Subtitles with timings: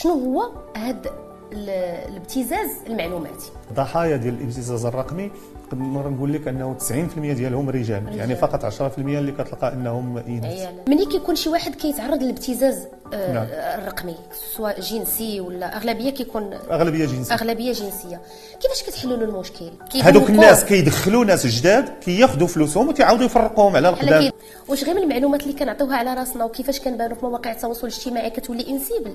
[0.00, 1.10] شنو هو هذا
[1.52, 5.30] الابتزاز المعلوماتي؟ ضحايا ديال الابتزاز الرقمي
[5.74, 8.18] نقدر نقول لك أنه 90% ديالهم رجال, رجال.
[8.18, 12.78] يعني فقط 10% اللي كتلقى أنهم اناث ملي كيكون شي واحد كيتعرض للابتزاز
[13.14, 13.46] آه نعم.
[13.50, 14.14] الرقمي
[14.56, 17.34] سواء جنسي ولا أغلبية كيكون أغلبية جنسية.
[17.34, 18.20] أغلبية جنسية.
[18.60, 19.70] كيفاش كتحلوا المشكل؟
[20.02, 24.30] هذوك الناس كيدخلوا ناس جداد كياخذوا فلوسهم وتيعاودوا يفرقوهم على القدام.
[24.68, 28.70] واش غير من المعلومات اللي كنعطيوها على راسنا وكيفاش كنبانوا في مواقع التواصل الاجتماعي كتولي
[28.70, 29.14] إنسيبل؟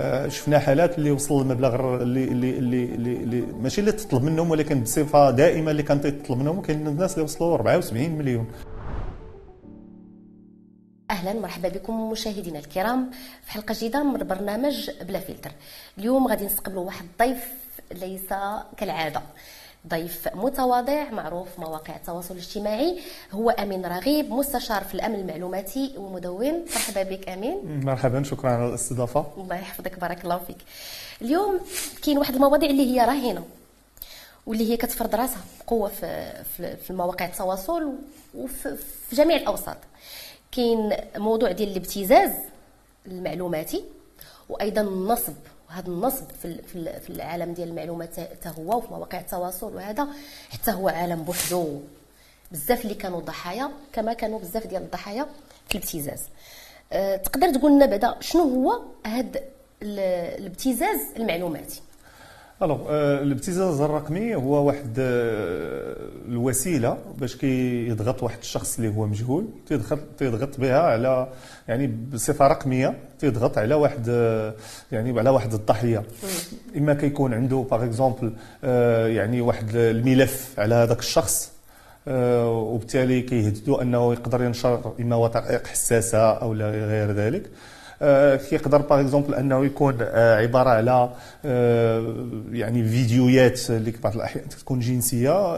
[0.00, 4.50] آه شفنا حالات اللي وصل المبلغ اللي اللي اللي, اللي, اللي ماشي اللي تطلب منهم
[4.50, 8.46] ولكن بصفة دائمة اللي كانت تطلب منهم كاين الناس اللي وصلوا 74 مليون.
[11.10, 13.10] أهلا مرحبا بكم مشاهدينا الكرام
[13.44, 15.50] في حلقة جديدة من برنامج بلا فلتر.
[15.98, 17.48] اليوم غادي نستقبلوا واحد الضيف
[17.92, 18.34] ليس
[18.76, 19.22] كالعادة.
[19.88, 23.00] ضيف متواضع معروف مواقع التواصل الاجتماعي
[23.32, 26.64] هو أمين رغيب مستشار في الأمن المعلوماتي ومدون.
[26.74, 27.80] مرحبا بك أمين.
[27.84, 29.26] مرحبا شكرا على الاستضافة.
[29.36, 30.58] الله يحفظك بارك الله فيك.
[31.22, 31.60] اليوم
[32.02, 33.44] كاين واحد المواضيع اللي هي راهنه
[34.46, 37.92] واللي هي كتفرض راسها بقوه في في المواقع التواصل
[38.34, 38.76] وفي
[39.12, 39.76] جميع الأوساط.
[40.52, 42.30] كاين موضوع ديال الابتزاز
[43.06, 43.84] المعلوماتي
[44.48, 45.34] وأيضا النصب.
[45.68, 46.62] وهذا النصب في
[47.00, 50.08] في العالم ديال المعلومات حتى هو وفي مواقع التواصل وهذا
[50.50, 51.80] حتى هو عالم بوحدو.
[52.52, 55.26] بزاف اللي كانوا ضحايا كما كانوا بزاف ديال الضحايا
[55.68, 56.20] في الابتزاز.
[56.92, 59.40] أه تقدر تقول لنا بعدا شنو هو هذا
[59.82, 61.80] الابتزاز المعلوماتي؟
[62.62, 62.90] Alors euh,
[63.22, 65.00] الابتزاز الرقمي هو واحد euh,
[66.28, 71.28] الوسيلة باش كيضغط واحد الشخص اللي هو مجهول تيضغط تيضغط بها على
[71.68, 76.02] يعني بصفة رقمية تيضغط على واحد euh, يعني على واحد الضحية.
[76.76, 78.32] إما كيكون عنده par exemple
[79.16, 81.52] يعني واحد الملف على هذاك الشخص
[82.06, 87.42] وبالتالي كيهددوا أنه يقدر ينشر إما وثائق حساسة أو غير ذلك.
[87.42, 87.75] آه،
[88.36, 91.10] كيقدر باغ اكزومبل أنه يكون آه، عبارة على
[91.44, 92.14] آه،
[92.52, 95.56] يعني فيديوهات اللي بعض الأحيان تكون جنسية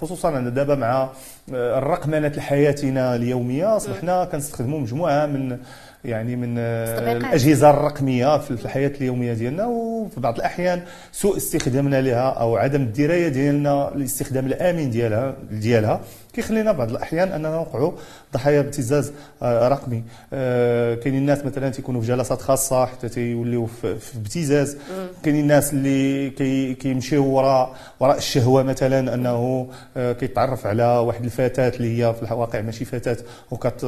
[0.00, 1.08] خصوصا دابا مع
[1.52, 5.58] الرقمنة حياتنا اليومية أصبحنا كنستخدموا مجموعة من
[6.04, 10.82] يعني من الأجهزة الرقمية في الحياة اليومية ديالنا وفي بعض الأحيان
[11.12, 16.00] سوء استخدامنا لها أو عدم الدراية ديالنا لاستخدام الآمن ديالها ديالها.
[16.34, 17.92] كيخلينا بعض الأحيان أننا نوقعوا
[18.34, 20.02] ضحايا ابتزاز آه، رقمي.
[20.32, 24.76] آه، كاينين الناس مثلا تيكونوا في جلسات خاصة حتى تيوليو في ابتزاز
[25.22, 26.30] كاينين الناس اللي
[26.74, 32.60] كيمشيو وراء وراء الشهوة مثلا أنه آه، كيتعرف على واحد الفتاة اللي هي في الواقع
[32.60, 33.16] ماشي فتاة
[33.50, 33.84] وكت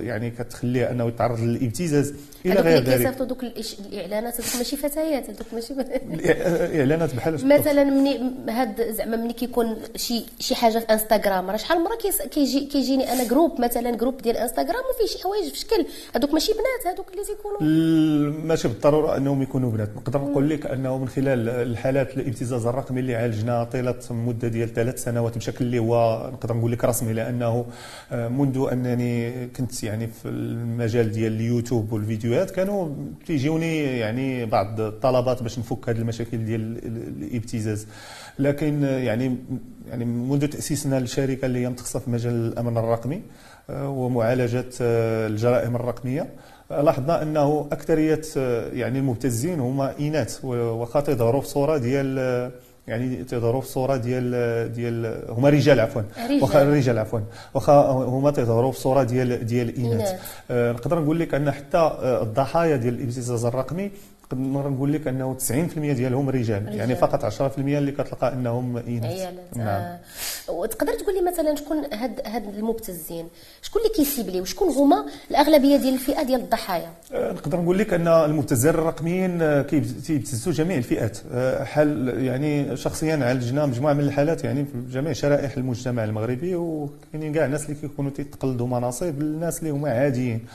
[0.00, 2.14] يعني كتخليه أنه يتعرض للابتزاز.
[2.46, 2.98] إلى غير ذلك.
[2.98, 5.74] كيصيفطوا دوك الإعلانات هذوك ماشي فتيات هذوك ماشي
[6.80, 11.41] إعلانات بحال مثلا مني هاد زعما ملي كيكون شي شي حاجة في إنستغرام.
[11.50, 11.96] راه شحال مرة
[12.30, 15.86] كيجي كيجيني أنا groupe مثلا groupe ديال انستغرام وفيه شي حوايج في شكل.
[16.16, 18.46] هذوك ماشي بنات هذوك اللي تيكونوا.
[18.46, 19.96] ماشي بالضرورة أنهم يكونوا بنات.
[19.96, 25.04] نقدر نقول لك أنه من خلال الحالات الابتزاز الرقمي اللي عالجنا طيلة مدة ديال ثلاث
[25.04, 27.66] سنوات بشكل اللي هو نقدر نقول لك رسمي لأنه
[28.12, 32.88] آه، منذ أنني كنت يعني في المجال ديال اليوتيوب والفيديوهات كانوا
[33.26, 36.78] تيجيوني يعني بعض الطلبات باش نفك هذه المشاكل ديال
[37.22, 37.86] الابتزاز.
[38.38, 39.36] لكن يعني
[39.88, 40.98] يعني منذ تأسيسنا
[41.32, 43.22] الشركة اللي هي متخصصه في مجال الأمن الرقمي
[43.70, 46.26] آه، ومعالجة آه، الجرائم الرقمية.
[46.70, 48.20] آه، لاحظنا أنه أكثرية
[48.72, 52.50] يعني المبتزين هما إناث واخا تيظهروا في صورة ديال
[52.86, 56.02] يعني تيظهروا في صورة ديال ديال هما رجال عفوا.
[56.42, 57.20] واخا رجال عفوا.
[57.54, 60.12] واخا هما تيظهروا في صورة ديال ديال الاناث
[60.50, 63.90] نقدر نقول لك أن حتى الضحايا ديال الابتزاز الرقمي
[64.34, 66.76] نقدر نقول لك أنه 90% ديالهم رجال, رجال.
[66.76, 69.66] يعني فقط 10% اللي كتلقى أنهم اناث نعم.
[69.66, 69.98] آه.
[70.48, 73.28] وتقدر تقول لي مثلا شكون هاد هاد المبتزين؟
[73.62, 78.08] شكون اللي كيسيبلي وشكون هما الأغلبية ديال الفئة ديال الضحايا؟ آه نقدر نقول لك أن
[78.08, 81.18] المبتزين الرقميين آه، كيبتزوا جميع الفئات.
[81.32, 87.32] آه حال يعني شخصيا عالجنا مجموعة من الحالات يعني في جميع شرائح المجتمع المغربي وكاينين
[87.32, 90.46] كاع الناس اللي كيكونوا تيتقلدوا مناصب الناس اللي هما عاديين.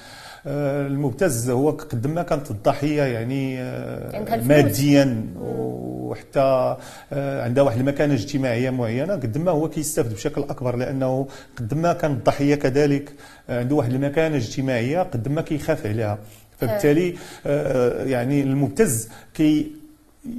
[0.47, 6.77] المبتز هو قد ما كانت الضحية يعني آه، ماديا وحتى
[7.13, 9.13] آه، عندها واحد المكانة اجتماعيه معينة.
[9.13, 11.27] قد ما هو كيستافد بشكل أكبر لأنه
[11.57, 13.13] قد ما كان الضحية كذلك
[13.49, 16.17] عنده واحد المكانة اجتماعيه قد ما كيخاف عليها.
[16.59, 17.15] فبالتالي
[18.11, 19.71] يعني المبتز كي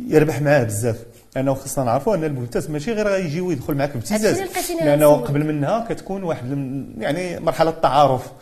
[0.09, 0.97] يربح معاه بزاف.
[1.37, 4.41] لأنه خصنا نعرفوا أن المبتز ماشي غير غيجي ويدخل معك بابتزاز
[4.81, 6.45] لأنه قبل منها كتكون واحد
[6.99, 8.33] يعني مرحلة تعارف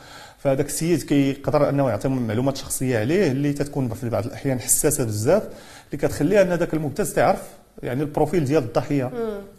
[0.47, 5.43] فهذاك السيد كيقدر أنه يعطي معلومات شخصية عليه اللي تتكون في بعض الأحيان حساسة بزاف
[5.87, 7.43] اللي كتخليها أن ذاك المبتز تعرف
[7.83, 9.11] يعني البروفيل ديال الضحية.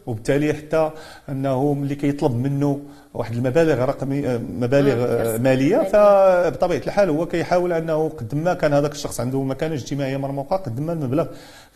[0.05, 0.91] وبالتالي حتى
[1.29, 2.81] أنه ملي كيطلب منه
[3.17, 4.21] واحد المبالغ رقمي
[4.59, 4.95] مبالغ
[5.37, 5.43] مم.
[5.43, 10.55] مالية فبطبيعة الحال هو كيحاول أنه قد ما كان هذاك الشخص عنده مكانة اجتماعية مرموقة
[10.57, 11.25] قد ما المبلغ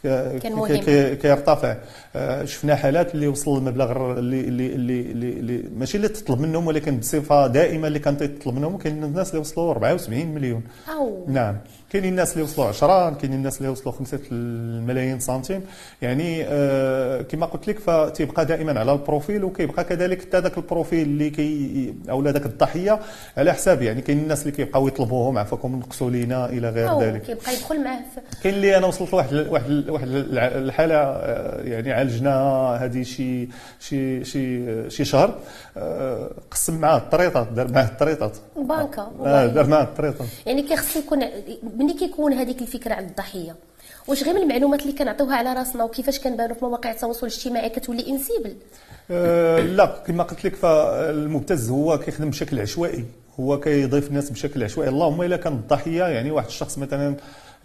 [0.04, 0.78] كان مهم.
[1.16, 1.76] كيرتفع.
[2.16, 6.98] آه، شفنا حالات اللي وصل المبلغ اللي اللي اللي, اللي, ماشي اللي تطلب منهم ولكن
[6.98, 10.64] بصفة دائمة اللي كان تطلب منهم كاين الناس اللي وصلوا 74 مليون.
[10.90, 11.26] أو.
[11.28, 11.58] نعم.
[11.92, 15.62] كاينين الناس اللي وصلوا 10 كاينين الناس اللي وصلوا 5 الملايين سنتيم.
[16.02, 20.64] يعني آه كما قلت لك فتيبقى دائما على ال profil وكيبقى كذلك حتى ذاك ال
[20.64, 23.00] profil اللي كي أو ذاك الضحية
[23.38, 27.22] على حساب يعني كاين الناس اللي كيبقاو يطلبوهم عفاكم نقصوا لينا إلى غير ذلك.
[27.22, 28.00] كيبقى يدخل معاه
[28.44, 33.48] كاين اللي أنا وصلت لواحد واحد واحد الحالة آه، يعني عالجناها هذه شي
[33.80, 35.40] شي شي شي شهر.
[35.78, 39.46] آه، قسم معاه الطريطات دار معاه الطريطات بانكا آه،.
[39.46, 41.20] دار معاه الطريطات يعني كيخص يكون
[41.78, 43.56] ملي كيكون هذيك الفكرة عند الضحية
[44.08, 48.10] واش غير من المعلومات اللي كنعطيوها على راسنا وكيفاش كنبانوا في مواقع التواصل الاجتماعي كتولي
[48.10, 48.56] إنسيبل؟
[49.10, 53.06] لا كما قلت لك فالمبتز هو كيخدم بشكل عشوائي.
[53.40, 54.90] هو كيضيف الناس بشكل عشوائي.
[54.90, 57.16] اللهم إلا كان الضحية يعني واحد الشخص مثلا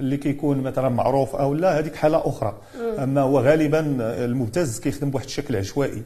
[0.00, 2.56] اللي كيكون مثلا معروف أو لا هذيك حالة أخرى.
[2.98, 6.02] أما هو غالبا المبتز كيخدم بواحد الشكل عشوائي.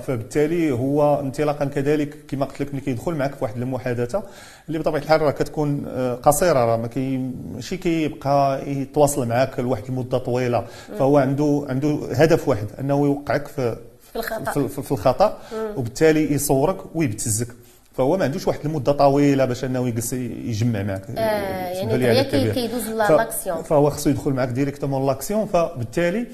[0.00, 4.22] فبالتالي هو انطلاقا كذلك كما قلت لك ملي كيدخل معك في واحد المحادثة
[4.68, 7.16] اللي بطبيعة الحال راه كتكون آه، قصيرة راه ما كي
[7.54, 10.64] ماشي كيبقى يتواصل معك لواحد المدة طويلة.
[10.98, 13.76] فهو عنده عنده هدف واحد أنه يوقعك في
[14.12, 14.68] في الخطأ.
[14.68, 15.38] في, الخطأ
[15.76, 17.48] وبالتالي يصورك ويبتزك.
[17.94, 22.52] فهو ما عندوش واحد المدة طويلة باش أنه يجلس يجمع معك آه، يعني.
[22.52, 23.62] كيدوز l'action.
[23.62, 26.26] فهو خصو يدخل معك directement l'action فبالتالي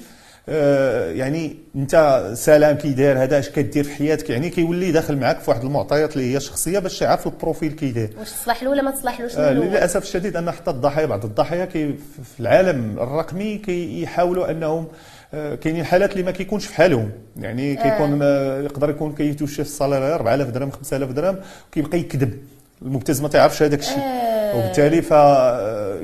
[0.47, 5.49] يعني انت سلام كي داير هذا اش كدير في حياتك؟ يعني كيولي داخل معك في
[5.49, 8.81] واحد المعطيات اللي هي شخصية باش يعرف ال profil كي داير واش تصلح له ولا
[8.81, 14.51] ما تصلحلوش آه،؟ للأسف الشديد أن حتى الضحايا بعض الضحايا كي في العالم الرقمي كيحاولوا
[14.51, 14.87] أنهم
[15.33, 17.11] آه، كاينين حالات اللي ما كيكونش في حالهم.
[17.37, 21.37] يعني كيكون آه، يقدر يكون كيتوشى في ال salaire 4000 درهم 5000 درهم
[21.67, 22.39] وكيبقى يكذب.
[22.81, 23.97] المبتز ما تعرفش هذاك الشيء.
[23.97, 24.25] آه.
[24.57, 25.13] وبالتالي ف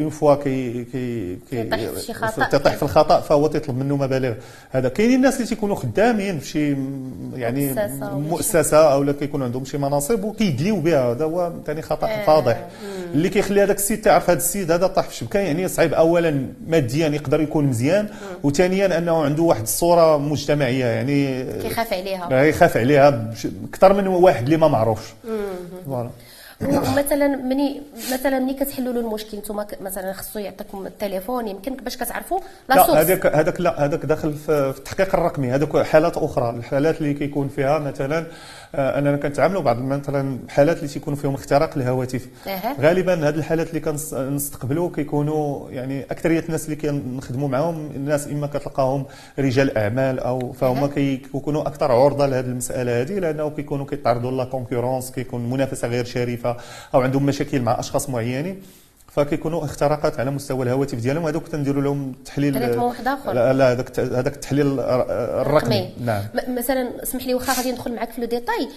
[0.01, 1.63] une fois كي كي كي.
[2.51, 4.33] تطيح في الخطأ فهو تيطلب منه مبالغ.
[4.71, 6.75] هذا كاينين الناس اللي تيكونوا خدامين في شي
[7.35, 7.75] يعني.
[8.01, 11.11] مؤسسة أو كيكون عندهم شي مناصب وكيدليو بها.
[11.11, 12.25] هذا هو ثاني خطأ آه.
[12.25, 12.67] فاضح.
[13.13, 15.93] اللي كيخلي هذاك السيد تعرف هذا السيد هذا طاح في الشبكه يعني صعيب.
[15.93, 18.07] اولا ماديا يقدر يكون مزيان
[18.43, 20.85] وثانيا أنه عنده واحد الصورة مجتمعية.
[20.85, 22.29] يعني كيخاف عليها.
[22.31, 23.31] آه، يخاف عليها
[23.69, 25.13] أكثر من واحد اللي ما معروفش.
[25.85, 26.09] Voilà.
[26.63, 27.81] ومثلا مني
[28.13, 32.39] مثلا ملي كتحلوا له المشكل نتوما ك- مثلا خصو يعطيكم التليفون يمكن باش كتعرفوا
[32.69, 35.51] la source هذاك هذاك لا هذاك داخل في في التحقيق الرقمي.
[35.51, 38.25] هذوك حالات أخرى الحالات اللي كيكون فيها مثلا آه،
[38.75, 42.27] أننا كنتعاملوا بعض مثلا الحالات اللي تيكون فيهم اختراق الهواتف.
[42.79, 49.05] غالبا هذه الحالات اللي كنستقبلوا كيكونوا يعني أكثرية الناس اللي كنخدموا معاهم الناس إما كتلقاهم
[49.39, 50.85] رجال أعمال أو فهم.
[50.85, 56.57] كيكونوا أكثر عرضة لهذه المسألة هذه لأنه كيكونوا كيتعرضوا la concurrence كيكون منافسة غير شريفة
[56.93, 58.61] أو عندهم مشاكل مع أشخاص معينين
[59.15, 61.25] فكيكونوا اختراقات على مستوى الهواتف ديالهم.
[61.25, 62.55] هذوك تنديروا لهم تحليل.
[63.33, 65.89] لا لا هذاك هذاك التحليل الرقمي.
[66.05, 66.23] نعم.
[66.33, 68.69] م- مثلا اسمح لي واخا غادي ندخل معك في le détail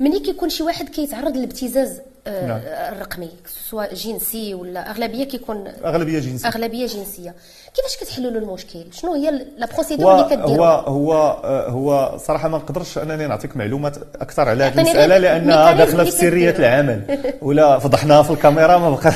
[0.00, 2.60] ملي كيكون شي واحد كيتعرض للابتزاز نعم.
[2.92, 3.30] الرقمي
[3.70, 6.48] سواء جنسي ولا أغلبية كيكون أغلبية جنسية.
[6.48, 7.34] أغلبية جنسية.
[7.74, 11.12] كيفاش كتحلوا له المشكل؟ شنو هي لا هو بروسيدور اللي هو كديروها هو
[11.44, 16.10] آه، هو صراحة ما نقدرش أنني نعطيك معلومات أكثر على هذه المسألة لانها داخله في
[16.10, 16.50] سرية.
[16.58, 17.18] العمل.
[17.42, 19.12] ولا فضحناها في الكاميرا ما بقى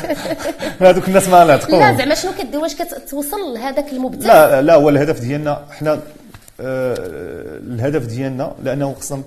[0.91, 4.89] هذوك الناس ما لا نعطيهم زعما شنو كدير؟ واش كتوصل لهذاك المبتز لا لا هو
[4.89, 6.01] الهدف ديالنا حنا
[6.61, 6.95] آه،
[7.57, 9.23] الهدف ديالنا لأنه خصنا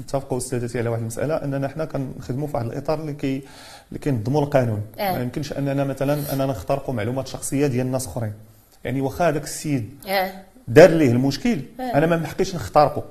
[0.00, 3.42] نتفقوا استاذتي على واحد المسألة أننا حنا كنخدموا في واحد الإطار اللي كي
[3.88, 4.82] اللي كينظموا القانون.
[4.98, 5.12] آه.
[5.16, 8.32] ما يمكنش أننا مثلا أننا نخترقوا معلومات شخصية ديال ناس أخرين.
[8.84, 10.32] يعني واخا هذاك السيد آه.
[10.68, 11.82] دار ليه المشكل؟ آه.
[11.82, 13.04] أنا ما محقيش نخترقه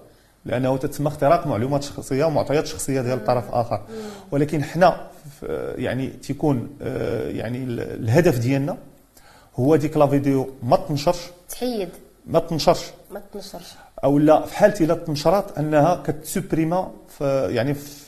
[0.46, 3.82] لأنه تتسمى اختراق معلومات شخصية ومعطيات شخصية ديال الطرف آخر.
[4.32, 5.08] ولكن حنا
[5.76, 8.78] يعني تيكون آه، يعني ال- الهدف ديالنا
[9.56, 11.20] هو ديك لا فيديو ما تنشرش.
[11.50, 11.90] تحيد.
[12.28, 12.84] ما تنشرش.
[13.12, 13.74] ما تنشرش.
[14.04, 18.04] أو لا في حالتي لا تنشرات أنها كتسوبريما في يعني في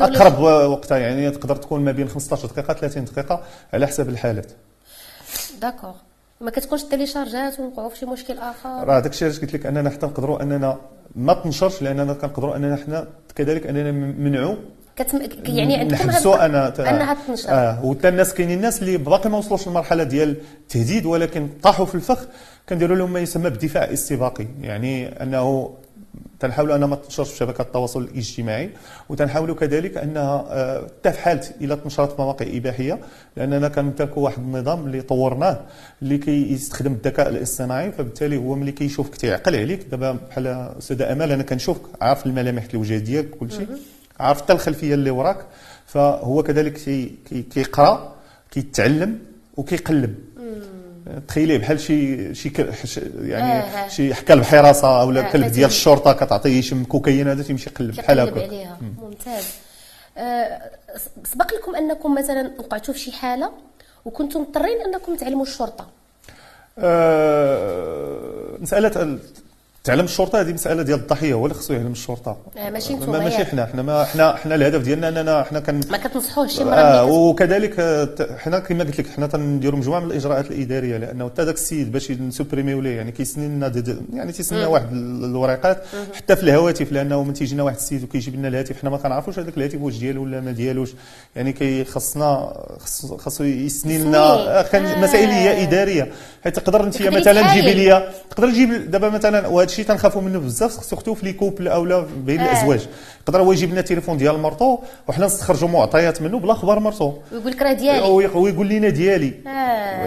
[0.00, 0.38] أقرب
[0.70, 3.40] وقتها يعني تقدر تكون ما بين 15 دقيقة 30 دقيقة
[3.72, 4.46] على حسب الحالات.
[5.60, 5.92] داكوغ
[6.40, 9.90] ما كتكونش تيليشارجات ونوقعوا في شي مشكل آخر؟ راه داك الشيء علاش قلت لك أننا
[9.90, 10.76] حتى نقدروا أننا
[11.16, 14.54] ما تنشرش لأننا كنقدروا أننا حنا كذلك أننا نمنعوا
[14.96, 15.18] كتم...
[15.44, 17.48] يعني عندكم نحبسوا أنا تا- أنها تنشر.
[17.50, 21.94] آه وتا الناس كاينين الناس اللي باقي ما وصلوش للمرحله ديال التهديد ولكن طاحوا في
[21.94, 22.26] الفخ.
[22.68, 25.74] كنديروا لهم ما يسمى بالدفاع الاستباقي يعني أنه
[26.40, 28.70] تنحاولوا أن ما تنشرش في شبكات التواصل الاجتماعي
[29.08, 32.98] وتنحاولوا كذلك أنها آه، حتى في حاله إلى تنشرت في مواقع إباحية
[33.36, 35.60] لأننا كنمتلكوا واحد النظام اللي طورناه
[36.02, 39.82] اللي كيستخدم الذكاء الاصطناعي فبالتالي هو ملي كيشوفك تيعقل عليك.
[39.90, 40.46] دابا بحال
[40.78, 43.66] استاذه أمال أنا كنشوفك عارف الملامح الوجه ديالك كل شيء
[44.20, 45.46] عارف حتى الخلفية اللي وراك
[45.86, 46.72] فهو كذلك
[47.50, 48.14] كيقرأ
[48.50, 49.18] كيتعلم
[49.56, 50.14] وكيقلب.
[51.28, 52.52] تخيليه بحال شي شي
[53.22, 57.70] يعني آه شي حكى الحراسه أو آه كلب ديال الشرطة كتعطيه يشم كوكايين هذا تيمشي
[57.70, 58.76] يقلب بحال هكا.
[59.02, 59.44] ممتاز.
[60.18, 60.70] آه
[61.24, 63.52] سبق لكم أنكم مثلا وقعتوا في شي حالة
[64.04, 65.86] وكنتم مضطرين أنكم تعلموا الشرطة؟
[66.78, 69.18] آه مساله
[69.84, 72.36] تعلم الشرطة هذه مسألة ديال الضحية هو اللي خصو يعلم الشرطة.
[72.56, 75.96] آه ماشي ما ماشي حنا حنا ما حنا حنا الهدف ديالنا أننا حنا كن ما
[75.98, 77.74] كتنصحوش شي مرة آه وكذلك
[78.38, 82.10] حنا كما قلت لك حنا تنديروا مجموعة من الإجراءات الإدارية لأنه حتى ذاك السيد باش
[82.10, 83.72] نسوبريميو ليه يعني كيسني لنا
[84.12, 85.84] يعني تيسنى واحد الورقات
[86.14, 89.56] حتى في الهواتف لأنه من تيجينا واحد السيد وكيجيب لنا الهاتف حنا ما كنعرفوش هذاك
[89.56, 90.90] الهاتف واش ديالو ولا ما ديالوش.
[91.36, 92.52] يعني كيخصنا
[93.18, 94.98] خصو يسني لنا آه.
[94.98, 96.12] مسائل هي إدارية.
[96.44, 100.72] حيت تقدر أنت مثلا تجيبي لي تقدر تجيب دابا مثلا وهذا الشيء تنخافوا منه بزاف
[100.72, 102.52] surtout في les couples اولا بين آه.
[102.52, 102.88] الأزواج.
[103.22, 107.52] يقدر هو يجيب لنا التليفون ديال مرتو وحنا نستخرجوا معطيات منه بلا خبر مرتو ويقول
[107.52, 108.08] لك راه ديالي.
[108.34, 109.34] ويقول لنا ديالي.
[109.46, 109.50] آه.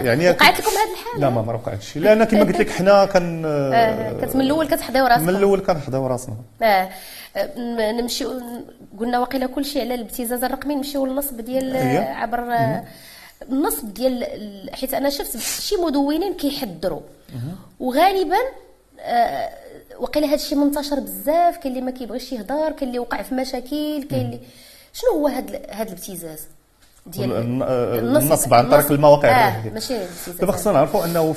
[0.02, 3.44] يعني وقعت لكم هذه الحالة؟ لا ما ما وقعتش لأن كما قلت لك حنا كان
[3.46, 4.14] آه.
[4.22, 5.32] كنت من الأول كتحضيو راسنا.
[5.32, 6.36] من الأول كنحضيو راسنا.
[6.62, 6.90] آه.
[8.02, 8.26] نمشي
[9.00, 12.40] قلنا واقيلا كل شيء على الابتزاز الرقمي نمشيو للنصب ديال عبر
[13.52, 14.26] النصب ديال
[14.74, 17.02] حيت أنا شفت شي مدونين كيحذروا
[17.80, 18.65] وغالبا آه
[20.00, 24.04] وقيلا هذا الشيء منتشر بزاف كاين اللي ما كيبغيش يهضر كاين اللي وقع في مشاكل
[24.10, 24.40] كاين اللي
[24.94, 26.40] شنو هو هذا هذا الابتزاز
[27.06, 29.48] ديال النصب عن طريق المواقع.
[29.48, 29.98] آه ماشي
[30.40, 31.36] دابا خصنا نعرفوا أنه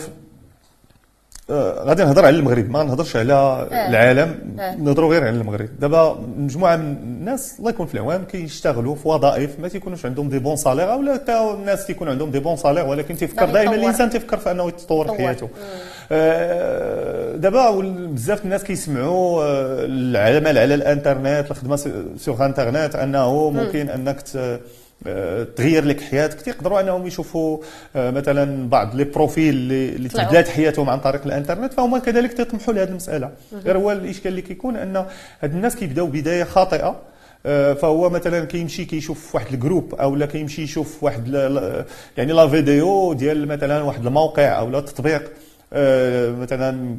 [1.51, 3.89] آه، غادي نهضر على المغرب ما نهضرش على آه.
[3.89, 4.75] العالم آه.
[4.75, 5.81] نهضروا غير على المغرب.
[5.81, 10.39] دابا مجموعة من الناس الله يكون في العوام كيشتغلوا في وظائف ما تيكونوش عندهم des
[10.39, 14.37] bons salaires أو لا الناس تيكون عندهم des bons salaires ولكن تيفكر دائما الإنسان تيفكر
[14.37, 15.45] في أنه يتطور حياته.
[15.45, 17.71] آه دابا
[18.13, 21.77] بزاف الناس كيسمعوا آه، العمل على الانترنت الخدمة
[22.17, 24.23] sur internet انه ممكن انك
[25.07, 26.41] آه، تغير لك حياتك.
[26.41, 27.59] تيقدروا انهم يشوفوا
[27.97, 32.89] آه، مثلا بعض les profils اللي تبدلات حياتهم عن طريق الانترنت فهم كذلك تيطمحوا لهذه
[32.89, 33.31] المسألة.
[33.65, 34.97] غير هو الإشكال اللي كيكون أن
[35.41, 36.97] هاد الناس كيبداو بداية خاطئة
[37.47, 41.29] آه، فهو مثلا كيمشي كيشوف واحد ال groupe أو لا كيمشي يشوف واحد
[42.17, 45.23] يعني la vidéo ديال مثلا واحد الموقع أو لا تطبيق.
[45.23, 46.97] آه، مثلا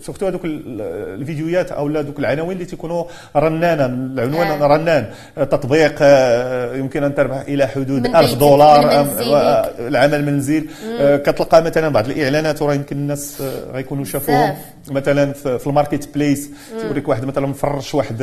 [0.00, 3.04] surtout هذوك الفيديوهات أو هذوك العناوين اللي تيكونوا
[3.36, 4.66] رنانه العنوان آه.
[4.66, 5.06] رنان.
[5.36, 10.66] تطبيق آه، يمكن أن تربح إلى حدود 1000 دولار آه، العمل منزل.
[11.00, 14.54] كتلقى مثلا بعض الإعلانات وراه يمكن الناس غيكونوا شافوهم.
[14.90, 16.50] مثلا في ال marketplace
[16.82, 18.16] توريك واحد مثلا مفرش واحد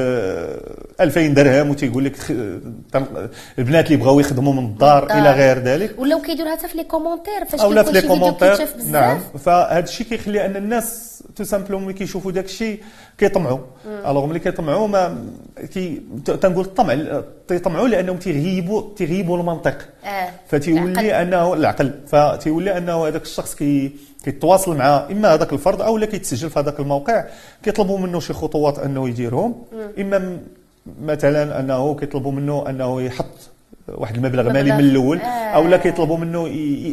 [1.01, 2.15] 2000 درهم وتيقول لك
[3.59, 5.99] البنات اللي بغاو يخدموا من الدار إلى غير ذلك.
[5.99, 8.91] ولاو كيديروا حتى في les commentaires فاش كيكون شي فيديو كيتشاف بزاف.
[8.91, 9.19] نعم.
[9.75, 12.83] فهذا الشيء كيخلي أن الناس tout simplement ملي كيشوفوا داك الشيء
[13.17, 13.59] كيطمعوا.
[13.85, 15.25] alors ملي كيطمعوا ما
[15.73, 19.77] كي تنقول الطمع تيطمعوا لأنهم تيغيبوا تيغيبوا المنطق.
[20.05, 20.29] آه.
[20.47, 21.91] فتيولي انه العقل.
[22.07, 23.91] فتيولي أنه هذاك الشخص كي
[24.23, 27.25] كيتواصل مع إما هذاك الفرد أو لا كيتسجل في هذاك الموقع
[27.63, 29.63] كيطلبوا منه شي خطوات أنه يديرهم.
[29.99, 30.39] إما
[31.01, 33.49] مثلا أنه كيطلبوا منه أنه يحط
[33.87, 35.25] واحد المبلغ مالي من الأول آه.
[35.25, 36.47] أو لا كيطلبوا منه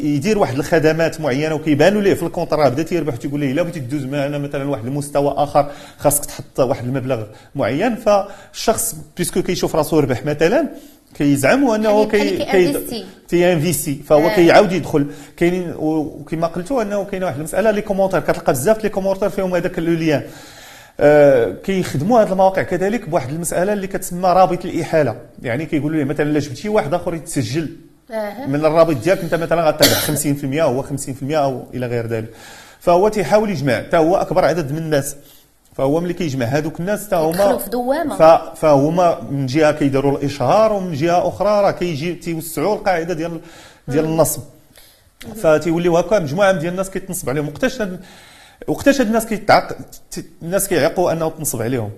[0.04, 2.68] يدير واحد الخدمات معينة وكيبانوا ليه في ال contrat.
[2.68, 6.84] بدا تيربح تيقول ليه الا بغيتي تدوز معنا مثلا واحد المستوى آخر خاصك تحط واحد
[6.84, 7.22] المبلغ
[7.54, 7.96] معين.
[7.96, 10.68] فالشخص puisque كيشوف راسو ربح مثلا
[11.14, 14.34] كيزعم أنه كي كي ت investir فهو آه.
[14.34, 15.06] كيعاود يدخل.
[15.36, 19.78] كاينين وكما قلتوا أنه كاينة واحد المسألة les commentaires كتلقى بزاف les commentaires فيهم هذاك
[19.78, 20.22] le lien
[21.64, 25.16] كيخدموا هذه المواقع كذلك بواحد المسألة اللي كتسمى رابط الإحالة.
[25.42, 27.76] يعني كيقولوا ليه مثلا إلا جبتي واحد آخر يتسجل
[28.46, 30.88] من الرابط ديالك أنت مثلا غتربح 50% وهو 50%
[31.32, 32.28] أو إلى غير ذلك.
[32.80, 33.78] فهو تيحاول يجمع.
[33.78, 35.16] حتى هو أكبر عدد من الناس.
[35.76, 38.54] فهو ملي كيجمع هذوك الناس حتى هما في دوامة.
[38.54, 43.40] فهما من جهة كيديروا الإشهار ومن جهة أخرى راه كيجي تيوسعوا القاعدة ديال
[43.88, 44.40] ديال النصب.
[45.36, 47.48] فتيوليو هكا مجموعة ديال الناس كيتنصب عليهم.
[47.48, 47.82] وقتاش
[48.68, 49.76] وقتاش هاد الناس كيتعق
[50.42, 51.90] الناس كيعيقوا أنه تنصب عليهم.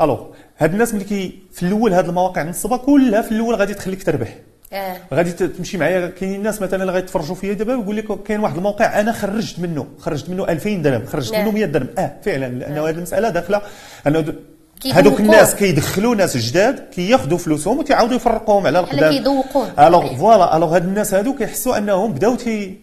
[0.00, 0.26] alors
[0.58, 4.34] هاد الناس ملي كي في الأول هاد المواقع النصابة كلها في الأول غادي تخليك تربح.
[4.72, 4.96] آه.
[5.14, 9.00] غادي تمشي معايا كاينين الناس مثلا اللي غيتفرجوا فيا دابا ويقول لك كاين واحد الموقع
[9.00, 11.42] أنا خرجت منه خرجت منه 2000 درهم خرجت آه.
[11.42, 11.88] منه 100 درهم.
[11.98, 12.88] آه فعلا لأنه آه.
[12.88, 13.62] هذه المسألة داخلة.
[14.06, 14.34] أنه
[14.92, 19.12] هذوك الناس كيدخلوا ناس جداد كياخذوا فلوسهم وتعاودوا يفرقوهم على القدام.
[19.12, 22.78] كيذوقوهم alors voilà alors هاد الناس هادو كيحسوا أنهم بداو تي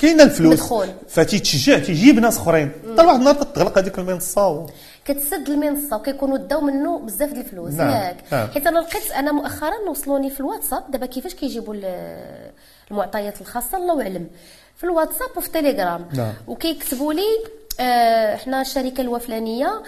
[0.00, 0.52] كاينة الفلوس.
[0.54, 2.70] مدخول فتيتشجع تيجيب ناس أخرين.
[2.92, 4.66] حتى واحد النهار تغلق هذيك المنصة و...
[5.04, 7.72] كتسد المنصة وكيكونوا داو منه بزاف ديال الفلوس.
[7.72, 8.16] نعم، ياك.
[8.32, 8.48] نعم.
[8.48, 12.50] حيت أنا لقيت أنا مؤخرا وصلوني في الواتساب دابا كيفاش كيجيبوا ال-
[12.90, 14.26] المعطيات الخاصة الله اعلم
[14.76, 16.32] في الواتساب وفي التليجرام نعم.
[16.48, 17.26] وكيكتبوا لي
[17.80, 19.82] آه، حنا الشركة الفلانية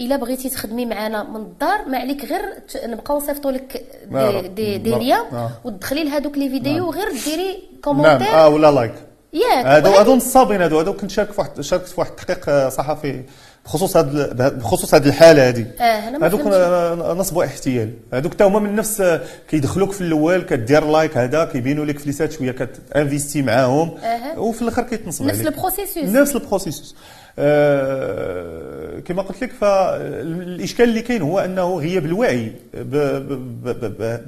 [0.00, 2.42] إلا بغيتي تخدمي معنا من الدار ما عليك غير
[2.84, 4.40] نبقاو نصيفطوا لك نعم.
[4.40, 5.00] دي, دي, دي نعم.
[5.00, 5.50] ليا نعم.
[5.64, 7.80] وتدخلي لهذوك les vidéos غير ديري نعم.
[7.82, 8.28] commentaire.
[8.28, 8.94] آه ولا like
[9.32, 9.66] ياك.
[9.66, 10.78] هادو هادو نصابين هادو.
[10.78, 13.22] هادو كنت شارك في واحد شاركت في واحد التحقيق آه، صحفي
[13.64, 15.66] بخصوص هاد بخصوص هاد الحالة هادي.
[15.80, 16.40] آه، هادوك.
[16.46, 21.44] آه، نصب واحتيال هادوك حتى هما من نفس آه، كيدخلوك في الأول كدير like هذا
[21.44, 23.94] كيبينوا لك فليسات شوية كت investir معاهم.
[23.98, 24.38] أها.
[24.38, 25.54] وفي الأخر كيتنصب نفس عليك.
[25.54, 26.96] ال processus نفس ال processus
[27.38, 28.67] آه
[29.08, 32.52] كما قلت لك فالإشكال اللي كاين هو أنه غياب الوعي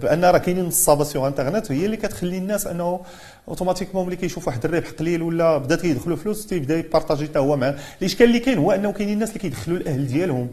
[0.02, 3.00] بأن راه كاينين نصابه sur internet هي اللي كتخلي الناس أنه
[3.48, 7.56] automatiquement ملي كيشوف واحد الربح قليل ولا بدا كيدخلوا فلوس تيبدأ ي partager حتى هو
[7.56, 10.48] معاه الإشكال اللي كاين هو أنه كاينين الناس اللي كيدخلوا الأهل ديالهم.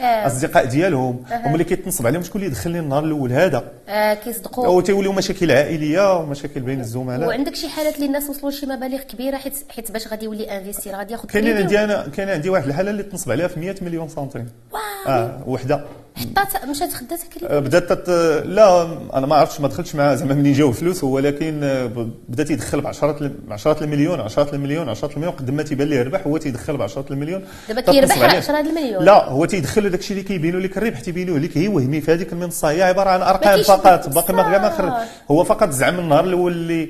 [0.00, 0.26] آه.
[0.26, 3.64] أصدقاء ديالهم وملي كيتنصب عليهم شكون اللي دخلني النهار الأول هذا.
[3.88, 4.66] آه كيصدقوا.
[4.66, 7.28] أو تيوليو مشاكل عائلية ومشاكل بين الزملاء.
[7.28, 10.96] وعندك شي حالات اللي الناس وصلوا لشي مبالغ كبيرة حيت حيت باش غادي يولي investir
[10.96, 14.08] غادي ياخذ كريدي؟ عندي أنا كاين عندي واحد الحالة اللي تنصب عليها في 100 مليون
[14.08, 14.80] سنتيم واو.
[15.06, 15.84] آه وحدة.
[16.16, 17.20] حطات مشات خدات
[17.52, 18.08] بدات تت...
[18.46, 18.82] لا
[19.14, 21.60] أنا ما عرفتش ما دخلتش معاه زعما منين جاو فلوس ولكن
[21.96, 25.32] ب- بدا تيدخل بعشرات ال- عشرات المليون عشرات المليون عشرات المليون.
[25.34, 27.44] قد ما تيبان ليه ربح هو تيدخل بعشرات المليون.
[27.68, 28.38] دابا كيربح عليه.
[28.38, 29.04] 10 المليون.
[29.04, 31.58] لا هو تيدخل داك الشيء اللي كيبينوا لك الربح تيبينوه لك.
[31.58, 34.70] هي وهمي في هذيك المنصة هي عبارة عن أرقام فقط باقي ما.
[34.70, 34.92] خرج.
[35.30, 36.88] هو فقط زعم النهار الأول اللي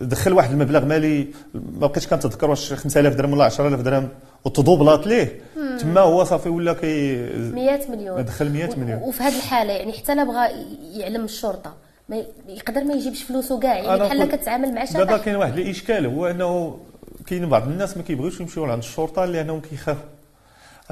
[0.00, 4.08] دخل واحد المبلغ مالي ما بقيتش كنتذكر واش 5000 درهم ولا 10000 درهم
[4.44, 5.40] وتدوبلات ليه.
[5.80, 8.24] تما هو صافي ولا كي 100 مليون.
[8.24, 9.02] دخل 100 مليون.
[9.02, 10.48] وفي هذه الحالة يعني حتى لا بغى
[10.92, 11.74] يعلم الشرطة
[12.08, 16.06] ما يقدر ما يجيبش فلوسه كاع يعني بحال كتعامل مع دابا شبح كاين واحد الإشكال
[16.06, 16.78] هو أنه
[17.26, 20.02] كاين بعض الناس ما كيبغيوش يمشيو لعند الشرطة لأنهم كيخافوا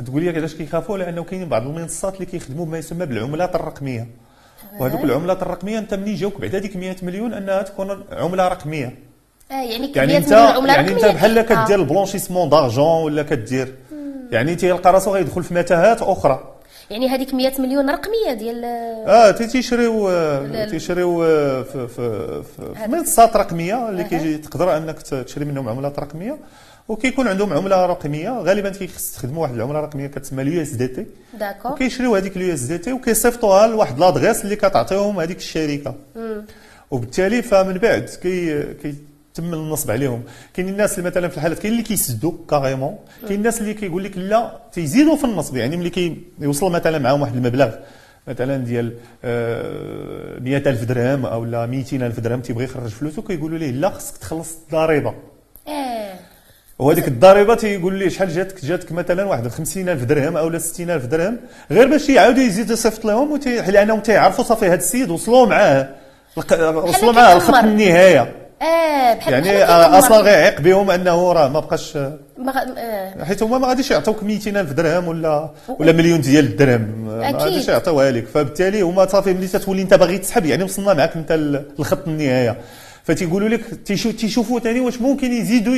[0.07, 4.07] تقول لي علاش كيخافوا لأنه كاينين بعض المنصات اللي كيخدموا بما يسمى بالعملات الرقمية.
[4.81, 8.99] وهذوك العملات الرقمية أنت ملي جاوك؟ بعد هذيك 100 مليون أنها تكون عملة رقمية.
[9.51, 11.41] آه يعني يعني 100 انت يعني أنت بحال.
[11.43, 13.75] كدير البلونشيسمون دارجون ولا كدير.
[14.33, 16.55] يعني تيلقى راسو غيدخل في متاهات أخرى.
[16.91, 18.65] يعني هذيك 100 مليون رقمية ديال
[19.07, 24.77] آه تي- تيشريو آه، تيشريو آه، في في في في منصات رقمية اللي كيجي تقدر
[24.77, 26.39] أنك تشري منهم عملات رقمية.
[26.89, 28.31] وكيكون عندهم عملة رقمية.
[28.31, 31.07] غالبا كيستخدموا واحد العملة رقمية كتسمى ال USDT.
[31.41, 31.73] d'accord.
[31.73, 35.95] وكيشريو هذيك ال USDT وكيصيفطوها لواحد l'adresse اللي كتعطيهم هذيك الشركة.
[36.91, 40.23] وبالتالي فمن بعد كي كيتم النصب عليهم.
[40.55, 42.99] كاين الناس اللي مثلا في الحالات كاين اللي كيسدوا كاريمون.
[43.29, 45.57] كاين الناس اللي كيقول لك لا تيزيدوا في النصب.
[45.57, 45.91] يعني ملي
[46.41, 47.71] كيوصل مثلا معاهم واحد المبلغ
[48.29, 53.91] مثلا ديال آه، 100000 درهم أو لا 200000 درهم تيبغي يخرج فلوسه كيقولوا ليه لا
[53.91, 55.15] خصك تخلص الضريبة.
[56.79, 61.37] وهذيك الضريبة تيقول لي شحال جاتك جاتك مثلا واحد 50000 درهم أو لا 60000 درهم
[61.71, 63.57] غير باش يعاودوا يزيد يصيفط لهم وتي...
[63.61, 65.89] لانهم تيعرفوا صافي هذا السيد وصلوا معاه
[66.37, 67.69] وصلوا معاه لخط كيتأمر.
[67.69, 69.65] النهاية آه بحال يعني.
[69.99, 71.97] أصلا غيعيق بهم أنه راه ما بقاش
[72.39, 73.25] ما غ- آه.
[73.25, 77.33] حيت هما ما غاديش يعطوك 200000 درهم ولا ولا مليون ديال الدرهم ما.
[77.39, 81.33] غاديش يعطيوها لك فبالتالي هما صافي ملي تتولي أنت باغي تسحب يعني وصلنا معاك أنت
[81.33, 82.57] ل- لخط النهاية
[83.09, 85.75] فتيقولوا لك تيشو- تيشوفوا ثاني واش ممكن يزيدوا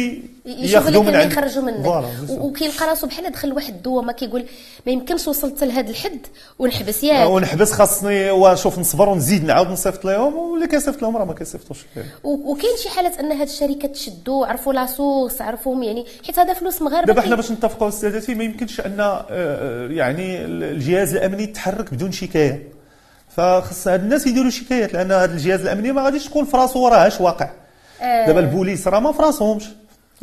[0.47, 1.87] ياخذوا من اللي عند يخرجوا منك.
[2.31, 4.45] وكيلقى راسو بحال دخل واحد الدوامة كيقول
[4.87, 6.19] ما يمكنش وصلت لهذا الحد
[6.59, 7.31] ونحبس ياك.
[7.31, 11.79] ونحبس خاصني ونشوف نصبر ونزيد نعاود نصيفط لهم واللي كيصيفط لهم راه ما كيصيفطوش.
[12.25, 16.83] وكاين شي حالات أن هاد الشركات تشدوا عرفوا la source عرفوهم يعني حيت هذا فلوس
[16.83, 21.95] مغاربة دابا حنا باش نتفقوا أسيدتي ما يمكنش أن آه، آه، يعني الجهاز الأمني يتحرك
[21.95, 22.80] بدون شكاية.
[23.37, 27.21] فخص هاد الناس يديروا شكايات لأن هذا الجهاز الأمني ما غاديش تكون في راسو اش
[27.21, 27.51] واقع.
[28.03, 28.27] آه.
[28.27, 29.65] دابا البوليس راه ما في راسهمش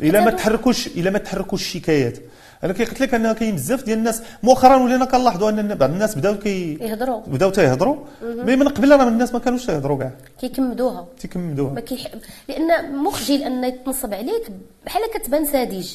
[0.00, 2.18] إلا ما تحركوش إلا ما تحركوش الشكايات.
[2.64, 6.14] أنا كي قلت لك ان كاين بزاف ديال الناس مؤخرا ولينا كنلاحظوا أن بعض الناس
[6.14, 7.20] بداو كي يهضروا.
[7.26, 7.96] بداو تيهضروا.
[8.22, 10.10] mais من قبل راه الناس ما كانوش تيهضروا كاع.
[10.40, 11.06] كيكمدوها.
[11.20, 11.72] تيكمدوها.
[11.72, 12.06] ما كيح...
[12.48, 14.50] لأن مخجل أن يتنصب عليك
[14.86, 15.88] بحال كتبان ساذج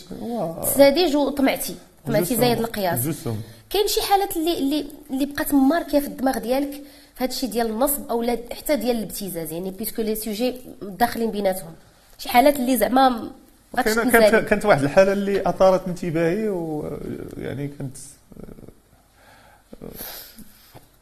[0.78, 1.76] ساذج وطمعتي.
[2.08, 2.36] طمعتي.
[2.36, 3.28] زايد القياس.
[3.70, 6.82] كاين شي حالات اللي اللي اللي بقات marquée في الدماغ ديالك؟
[7.30, 11.72] الشيء ديال النصب أو حتى ديال الابتزاز يعني puisque les sujets داخلين بيناتهم.
[12.18, 13.32] شي حالات اللي زعما
[13.86, 17.98] كانت كانت واحد الحالة اللي أثارت انتباهي ويعني كنت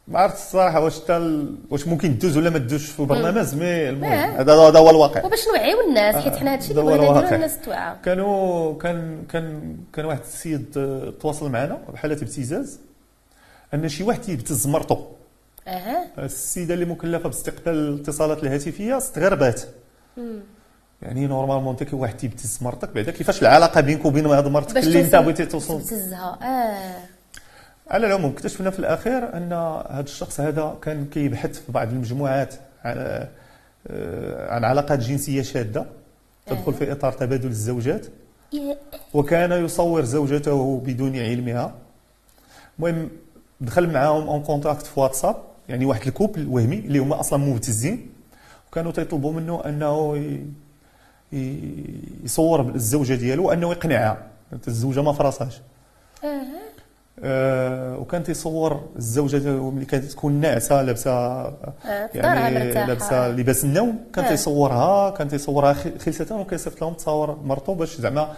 [0.08, 3.88] ما عرفت الصراحة واش تا ال- واش ممكن تدوز ولا ما تدوزش في البرنامج مي
[3.88, 4.40] المهم آه.
[4.40, 5.24] هذا هذا هو الواقع.
[5.26, 7.34] وباش نوعيو الناس حيت حنا هادشي اللي هذا هو بغينا نديرو.
[7.34, 12.78] الناس توعى كانوا كان كان كان واحد السيد آه، تواصل معنا بحالة ابتزاز
[13.74, 14.96] أن شي واحد تيبتز مرتو
[15.68, 16.06] أها.
[16.18, 19.62] السيدة اللي مكلفة باستقبال الاتصالات الهاتفية استغربات
[21.02, 25.00] يعني normalement انت كي واحد تيبتز مرتك بعدا كيفاش العلاقة بينك وبين هاد مرتك اللي
[25.00, 27.08] انت بغيتي توصل؟ تبتزها آه.
[27.90, 29.52] على العموم اكتشفنا في الأخير أن
[29.90, 33.28] هذا الشخص هذا كان كيبحث في بعض المجموعات عن
[33.86, 35.86] آه، عن علاقات جنسية شادة
[36.46, 38.06] تدخل في إطار تبادل الزوجات
[39.14, 41.74] وكان يصور زوجته بدون علمها.
[42.78, 43.10] المهم
[43.60, 45.36] دخل معاهم en contact في واتساب.
[45.68, 48.06] يعني واحد ال couple وهمي اللي هما أصلا مبتزين
[48.70, 50.22] وكانوا تيطلبوا منه أنه
[52.24, 54.26] يصور الزوجة ديالو وأنه يقنعها.
[54.68, 55.60] الزوجة ما فراساش
[57.24, 62.72] آه وكان تيصور الزوجة ديالو ملي كانت تكون ناعسة لابسة آه، يعني.
[62.72, 63.98] لابسة لباس النوم.
[64.14, 64.28] كان آه.
[64.28, 68.32] تيصورها كان تيصورها خلسه وكيصيفط لهم تصاور مرته باش زعما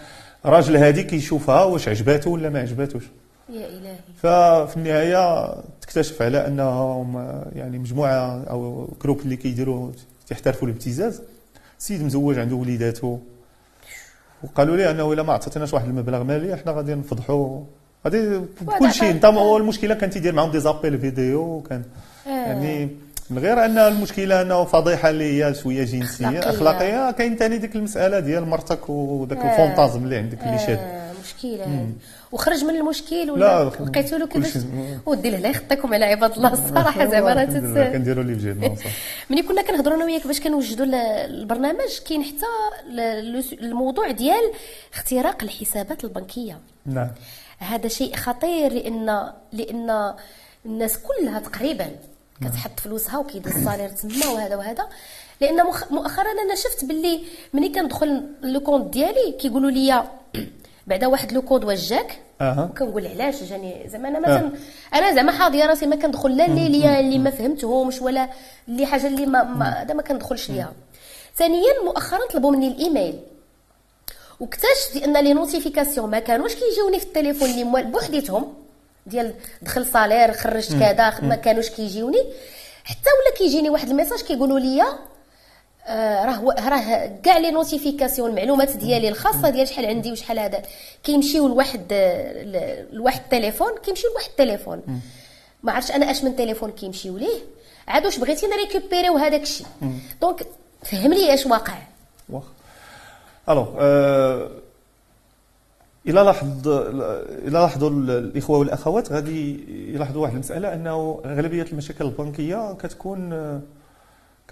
[0.45, 3.03] الراجل هادي كيشوفها واش عجباتو ولا ما عجباتوش.
[3.49, 3.95] يا إلهي.
[4.17, 9.91] ففي النهاية تكتشف على أنهم يعني مجموعة أو groupe اللي كيديروا
[10.27, 11.21] تيحترفوا الابتزاز.
[11.77, 13.19] سيد مزوج عنده وليداته.
[14.43, 17.61] وقالوا لي أنه إلا ما عطيتناش واحد المبلغ مالي إحنا غادي نفضحوا
[18.05, 21.83] غادي بكل شيء هو المشكلة كان تيدير معاهم des appels vidéo وكان
[22.27, 22.29] آه.
[22.29, 22.89] يعني
[23.29, 26.27] من غير أن المشكلة أنه فضيحة اللي هي شوية جنسية.
[26.27, 26.49] أخلاقية.
[26.49, 29.51] أخلاقية كاين ثاني ديك المسألة ديال مرتك وداك آه.
[29.51, 30.77] ال fantasme اللي عندك اللي شاد.
[30.77, 31.65] آه مشكلة.
[31.65, 31.89] هذه
[32.31, 34.63] وخرج من المشكل لا، ولا لقيتو له كيفاش.
[35.05, 37.45] ودي له يخطيكم على عباد الله الصراحة زعما راه
[37.91, 38.83] كنديروا اللي في جيبنا صح.
[39.29, 42.45] ملي كنا كنهضروا أنا وياك باش كنوجدوا ال- البرنامج كاين حتى
[43.61, 44.51] الموضوع ديال
[44.93, 46.59] اختراق الحسابات البنكية.
[46.85, 47.11] نعم.
[47.57, 50.13] هذا شيء خطير لأن لأن
[50.65, 51.89] الناس كلها تقريبا
[52.41, 54.87] كتحط فلوسها وكيدير الصالير تما وهذا وهذا.
[55.41, 57.19] لأن مؤخ- مؤخرا أنا شفت باللي
[57.53, 60.03] ملي كندخل le compte ديالي كيقولوا لي
[60.87, 64.19] بعدا واحد le code واش جاك وكنقول علاش جاني زعما أنا.
[64.19, 64.51] مثلا
[64.93, 68.29] أنا زعما حاضية راسي ما كندخل لا اللي ليا اللي ما فهمتهمش ولا
[68.67, 70.73] اللي حاجة اللي ما ما- هذا ما كندخلش ليها.
[71.35, 73.19] ثانيا مؤخرا طلبوا مني الإيميل.
[74.39, 78.53] واكتشفت أن les notifications ما كانوش كيجيوني في التليفون اللي بوحديتهم.
[79.05, 82.23] ديال دخل salaire خرجت كذا ما كانوش كيجيوني.
[82.83, 84.83] حتى ولا كيجيني واحد ال message كيقولوا لي
[85.89, 90.61] راه راه كاع les notifications المعلومات ديالي الخاصة ديال شحال عندي وشحال هذا.
[91.03, 94.81] كيمشيو لواحد آه، لواحد التليفون كيمشيو لواحد التليفون.
[95.63, 97.39] ما عرفتش أنا أش من تليفون كيمشيو ليه.
[97.87, 99.67] عاد واش بغيتي ن récupérer يو هذاك الشيء.
[100.21, 100.47] donc
[100.83, 101.77] فهم لي اش واقع.
[102.29, 102.43] واخا
[103.49, 104.49] ألو آه
[106.07, 113.33] إلى لاحظ إلى لاحظوا الإخوة والأخوات غادي يلاحظوا واحد المسألة أنه أغلبية المشاكل البنكية كتكون
[113.33, 113.61] آه،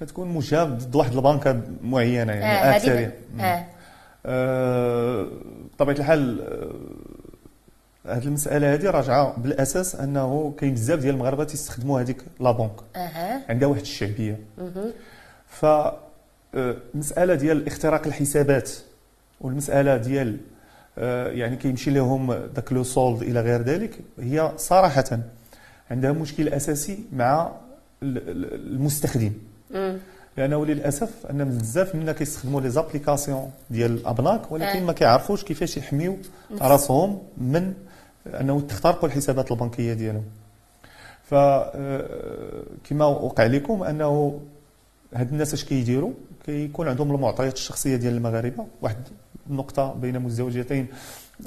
[0.05, 3.65] كتكون موجهه ضد واحد البنكة معينة يعني آه، اكثريه آه
[4.25, 5.27] آه،
[5.73, 12.23] بطبيعه الحال آه، هذه المسألة هذه راجعة بالأساس أنه كاين بزاف ديال المغاربة تيستخدموا هذيك
[12.39, 12.71] لا بنك.
[12.95, 13.41] أها.
[13.49, 14.39] عندها واحد الشعبية.
[15.47, 15.95] ف آه،
[16.95, 18.71] المساله ديال اختراق الحسابات
[19.41, 20.37] والمسألة ديال
[20.97, 25.19] آه، يعني كيمشي لهم داك le solde إلى غير ذلك هي صراحة
[25.91, 27.51] عندها مشكل أساسي مع
[28.03, 29.31] ال- ال- المستخدم.
[30.37, 34.85] لأنه للأسف أن بزاف منا كيستخدموا les applications ديال الأبناك ولكن آه.
[34.85, 36.17] ما كيعرفوش كيفاش يحميو
[36.61, 37.73] راسهم من
[38.27, 40.23] أنه تخترقوا الحسابات البنكية ديالهم.
[41.23, 44.39] ف آه، كما وقع لكم أنه
[45.13, 46.11] هاد الناس اش كيديروا؟
[46.45, 48.97] كيكون عندهم المعطيات الشخصية ديال المغاربة واحد
[49.49, 50.87] النقطة بين مزدوجتين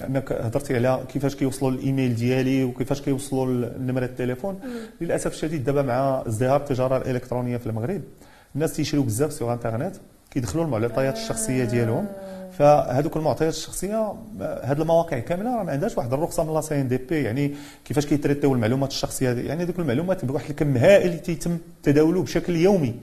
[0.06, 4.60] انك هضرتي على كيفاش كيوصلوا الإيميل ديالي وكيفاش كيوصلوا لنمرة التليفون.
[5.00, 8.02] للأسف الشديد دابا مع ازدهار التجارة الإلكترونية في المغرب
[8.54, 9.96] الناس تيشريو بزاف sur internet
[10.30, 12.06] كيدخلوا المعطيات الشخصية ديالهم.
[12.58, 17.54] فهذوك المعطيات الشخصية هاد المواقع كاملة راه ما عندهاش واحد الرخصة من la CNDP يعني
[17.84, 21.58] كيفاش كي traiter يو المعلومات الشخصية دي يعني هذوك المعلومات بواحد الكم هائل اللي تيتم
[21.82, 22.94] تداوله بشكل يومي.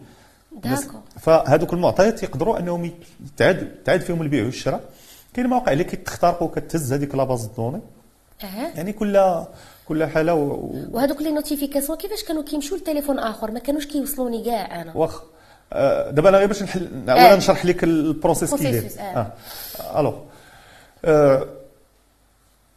[1.19, 2.91] فهذوك المعطيات يقدروا أنهم
[3.25, 4.81] يتعاد تعاد فيهم البيع والشراء.
[5.33, 7.81] كاين مواقع اللي كتخترق وكتهز هذيك la base de données
[8.43, 8.71] أها.
[8.75, 9.43] يعني كل
[9.87, 10.69] كل حالة و...
[10.91, 14.97] وهذوك les notifications كيفاش كانوا كيمشيو لتليفون آخر؟ ما كانوش كيوصلوني كاع أنا.
[14.97, 15.21] واخا
[15.73, 17.11] آه، دابا أنا غير باش نحل آه.
[17.11, 19.31] اولا نشرح لك ال process كي داير ال process، آه.
[19.81, 20.13] آه alors
[21.05, 21.47] آه،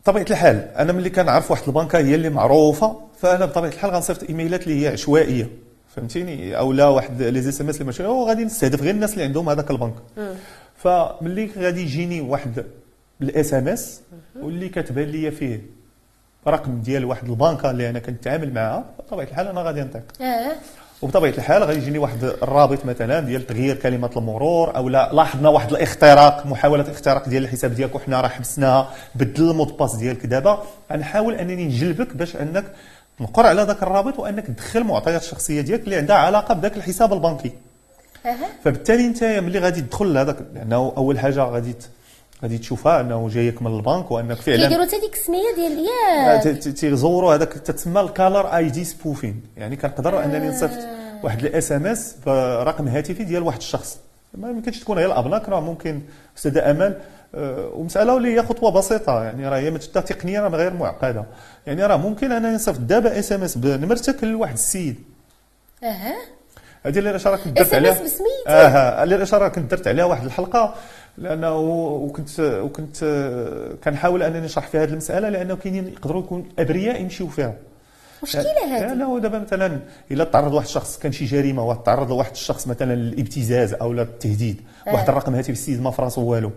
[0.03, 4.63] بطبيعه الحال أنا ملي كنعرف واحد البنكة هي اللي معروفة فأنا بطبيعة الحال غنصيفط إيميلات
[4.63, 5.51] اللي هي عشوائية.
[5.97, 9.71] فهمتيني؟ أو لا واحد les SMS اللي ماشي وغادي نستهدف غير الناس اللي عندهم هذاك
[9.71, 9.95] البنك.
[10.77, 12.65] فملي غادي يجيني واحد
[13.23, 14.01] ال SMS
[14.41, 15.61] واللي كتبان لي فيه
[16.49, 20.53] رقم ديال واحد البنكة اللي أنا كنتعامل معها بطبيعة الحال أنا غادي نطيق آه.
[21.03, 25.71] وبطبيعة الحال غادي يجيني واحد الرابط مثلا ديال تغيير كلمة المرور أو لا لاحظنا واحد
[25.71, 30.27] الاختراق محاولة اختراق ديال الحساب ديالك وحنا راه حبسناها بدل ال mot de passe ديالك
[30.27, 30.63] دابا.
[30.93, 32.65] غنحاول أنني نجلبك باش أنك
[33.19, 37.53] تنقر على ذاك الرابط وأنك تدخل المعطيات الشخصية ديالك اللي عندها علاقة بذاك الحساب البنكي.
[38.65, 41.75] فبالتالي انت ملي غادي تدخل لهذاك لأنه أول حاجة غادي
[42.43, 45.87] غادي تشوفها أنه جايك من البنك وأنك فعلا كيديروا حتى ديك السمية ديال
[46.19, 46.43] آه، ياك.
[46.43, 49.43] ت- تيزوروا هذاك تتسمى ال caller ID spoofing.
[49.57, 50.79] يعني كنقدر أنني نصيفط
[51.23, 53.99] واحد ال SMS برقم هاتفي ديال واحد الشخص.
[54.35, 56.01] ما يمكنش تكون هي الابناك راه ممكن
[56.39, 56.95] استاذه أمل
[57.35, 59.25] آه، ومسألة اللي هي خطوة بسيطة.
[59.25, 61.25] يعني راه هي متبدا تقنية راه غير معقدة.
[61.67, 64.97] يعني راه ممكن أنني نصيفط دابا SMS بنمرتك لواحد السيد.
[65.85, 66.15] أها.
[66.87, 67.93] هذه اللي الاشاره كنت درت عليها.
[67.93, 70.75] بسميتك؟ آه اللي الاشاره كنت درت عليها واحد الحلقة
[71.19, 77.01] لأنه وكنت وكنت آه، كنحاول أنني نشرح في هذه المسألة لأنه كاينين يقدروا يكون أبرياء
[77.01, 77.55] يمشيو فيها.
[78.23, 79.79] مشكله لا هذه؟ لا دابا مثلا
[80.11, 85.09] إلا تعرض واحد الشخص كان شي جريمة وتعرض لواحد الشخص مثلا للإبتزاز أو للتهديد واحد
[85.09, 86.51] الرقم هاتف السيد ما في راسو والو.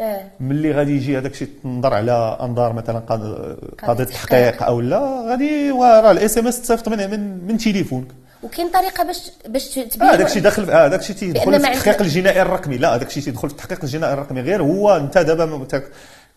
[0.00, 0.20] آه.
[0.40, 6.10] ملي غادي يجي هذاك الشيء تنظر على أنظار مثلا قاضي التحقيق أو لا غادي وراه
[6.10, 8.06] ال SMS تصيفط من من من تليفونك.
[8.46, 12.00] وكاين طريقة باش باش تبين آه داك الشيء داخل آه داك الشيء تيدخل في التحقيق
[12.02, 12.78] الجنائي الرقمي.
[12.78, 14.40] لا داك الشيء تيدخل في التحقيق الجنائي الرقمي.
[14.40, 15.66] غير هو انت دابا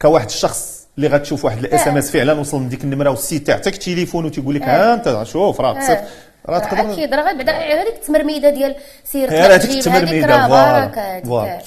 [0.01, 4.25] كواحد الشخص اللي غتشوف واحد ال SMS فعلا وصل من ديك النمرة والسيت تاعتك التليفون
[4.25, 6.03] وتيقول لك ها انت شوف راه تصيفط
[6.49, 7.51] راه تقدر أكيد راه بعدا.
[7.51, 11.61] هذيك التمرميدة ديال سير هذيك التمرميدة voilà.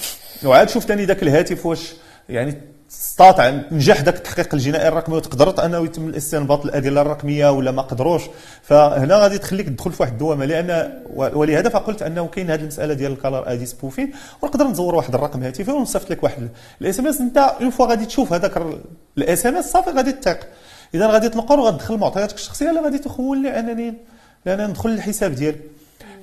[0.44, 1.92] وعاد شوف ثاني ذاك الهاتف واش
[2.28, 7.82] يعني استطاع نجح ذاك التحقيق الجنائي الرقمي وتقدرت انه يتم الاستنباط الأدلة الرقمية ولا ما
[7.82, 8.22] قدروش.
[8.62, 13.12] فهنا غادي تخليك تدخل في واحد الدوامة لأن ولهذا فقلت أنه كاين هذه المسألة ديال
[13.12, 14.12] ال caller ID spoofing
[14.42, 16.48] ونقدر نزور واحد الرقم هاتفي ونصيفط لك واحد
[16.80, 17.20] ال SMS.
[17.20, 18.62] أنت une fois غادي تشوف هذاك
[19.18, 20.38] ال SMS صافي غادي تثق.
[20.94, 23.94] إذا غادي تنقر وغتدخل معطياتك الشخصية لا غادي تخولني انني
[24.46, 25.60] لأن ندخل للحساب ديالك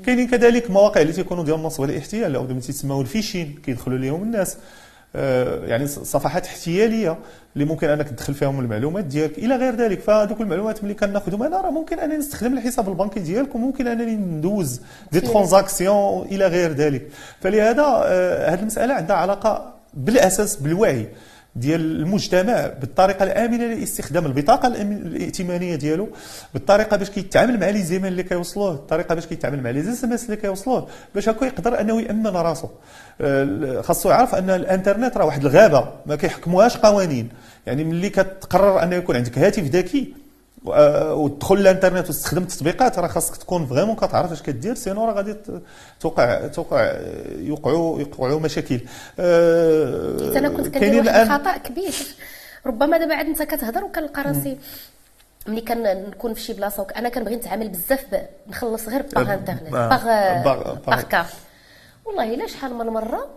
[0.05, 4.57] كاينين كذلك مواقع اللي تيكونوا ديال النصب والاحتيال أو تيسموا ال phishing كيدخلوا لهم الناس.
[5.15, 7.17] يعني صفحات احتيالية
[7.53, 9.37] اللي ممكن أنك تدخل فيهم المعلومات ديالك.
[9.37, 13.55] إلى غير ذلك فهذوك المعلومات ملي كناخذهم أنا راه ممكن أنني نستخدم الحساب البنكي ديالك
[13.55, 17.07] وممكن أنني ندوز des transactions إلى غير ذلك.
[17.41, 21.07] فلهذا آه، هذه المسألة عندها علاقة بالأساس بالوعي.
[21.55, 26.09] ديال المجتمع بالطريقة الآمنة لاستخدام البطاقة الائتمانية ديالو
[26.53, 30.35] بالطريقة باش كيتعامل مع les emails اللي كيوصلوه الطريقة باش كيتعامل مع les SMS اللي
[30.35, 32.67] كيوصلوه باش هكا يقدر أنه يأمن راسو.
[33.21, 37.29] آه، خاصو يعرف أن الإنترنت راه واحد الغابة ما كيحكموهاش قوانين.
[37.67, 40.13] يعني ملي كتقرر أن يكون عندك هاتف ذكي
[40.65, 45.35] وتدخل الانترنت وتستخدم التطبيقات راه خاصك تكون vraiment كتعرف اش كدير sinon راه غادي
[45.99, 46.93] توقع توقع
[47.29, 48.79] يوقعوا يوقعوا مشاكل.
[48.79, 51.93] حتى أنا كنت كندير واحد الخطأ كبير.
[52.65, 54.57] ربما دابا عاد انت كتهضر وكنلقى راسي
[55.47, 56.93] ملي كنكون في شي بلاصة وك...
[56.93, 58.21] أنا كنبغي نتعامل بزاف ب...
[58.49, 59.73] نخلص غير باغ أه، انترنت.
[59.73, 61.33] آه، باغ باغ- باغ باغ- كارت
[62.05, 63.27] والله إلا شحال من مرة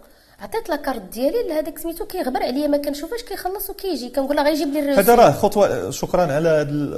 [0.43, 4.09] عطيت la carte ديالي لهذاك سميتو كيغبر عليا ما كنشوفش كيخلص وكيجي.
[4.09, 6.49] كنقول له غيجيب لي الريسيت هذا راه خطوة شكرا على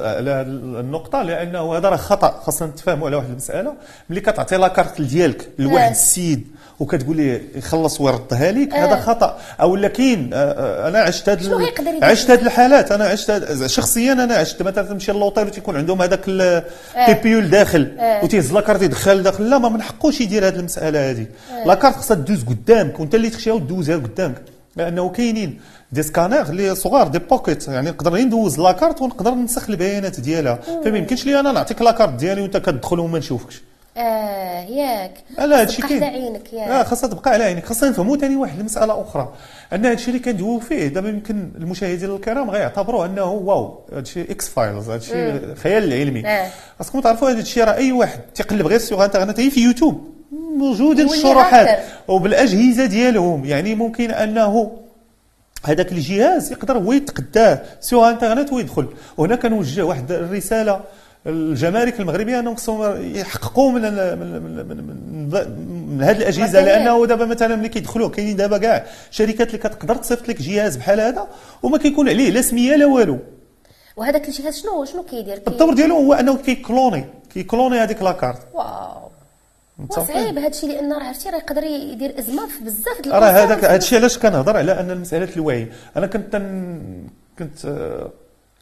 [0.01, 0.41] على
[0.81, 2.31] النقطة لأنه هذا راه خطأ.
[2.31, 3.75] خاصنا نتفاهموا على واحد المسألة.
[4.11, 5.91] ملي كتعطي la carte ديالك لواحد آه.
[5.91, 6.49] السيد
[6.81, 9.39] وكتقول ليه يخلص ويردها لك هذا خطأ.
[9.61, 11.67] أو لا كاين آه، آه، أنا عشت هاد شنو؟
[12.03, 17.21] عشت هاد الحالات أنا عشت شخصيا أنا عشت مثلا تمشي للوطيل وتيكون عندهم هذاك ال
[17.23, 19.51] TPE لداخل وتيهز la carte يدخل داخل.
[19.51, 21.27] لا ما من حقوش يدير هاد المسألة هذه
[21.67, 24.43] la carte خصها تدوز قدامك وأنت اللي تخشيها وتدوزها قدامك.
[24.77, 25.61] لأنه كاينين
[25.93, 30.59] des scanners اللي صغار de poket يعني نقدر ندوز la carte ونقدر ننسخ البيانات ديالها.
[30.85, 33.63] فما يمكنش لي أنا نعطيك la carte ديالي وأنت كتدخل وما نشوفكش.
[33.97, 35.15] آه ياك.
[35.39, 36.05] لا هادشي تبقى كاين.
[36.05, 36.69] على عينك ياك.
[36.69, 37.67] لا خاصها تبقى على عينك.
[37.67, 39.33] خاصنا نفهموا ثاني واحد المسألة أخرى.
[39.73, 45.55] أن هادشي اللي كندويو فيه دابا يمكن المشاهدين الكرام غيعتبروه أنه waw هادشي X-Files هادشي
[45.55, 46.27] خيال علمي.
[46.27, 46.51] آه.
[46.79, 50.15] خاصكم تعرفوا هذا الشيء راه أي واحد تيقلب غير sur انترنت هي في يوتيوب.
[50.61, 51.79] يولي الشروحات.
[52.09, 53.45] وبالأجهزة ديالهم.
[53.45, 54.79] يعني ممكن أنه
[55.65, 58.89] هذاك الجهاز يقدر هو يتقداه sur انترنت ويدخل.
[59.17, 60.81] وهنا كنوجه واحد الرسالة
[61.27, 64.77] الجمارك المغربية أنهم خصهم يحققوا من من من
[65.89, 66.61] من, هذه الأجهزة.
[66.61, 71.01] لأنه دابا مثلا ملي كيدخلوا كاينين دابا كاع شركات اللي كتقدر تصيفط لك جهاز بحال
[71.01, 71.29] هذا
[71.63, 73.19] وما كيكون عليه لا سمية لا والو
[73.97, 75.51] وهذاك الجهاز شنو شنو كيدير كي...
[75.51, 77.05] الدور ديالو هو أنه كي cloner
[77.35, 79.05] كي cloner هذيك la carte waw
[80.09, 83.31] هذا الشيء لأن راه عرفتي راه يقدر يدير ازمه في بزاف د راه.
[83.31, 86.43] هذاك هذا الشيء علاش كنهضر على أن مساله الوعي أنا كنت.
[87.39, 88.11] كنت آه،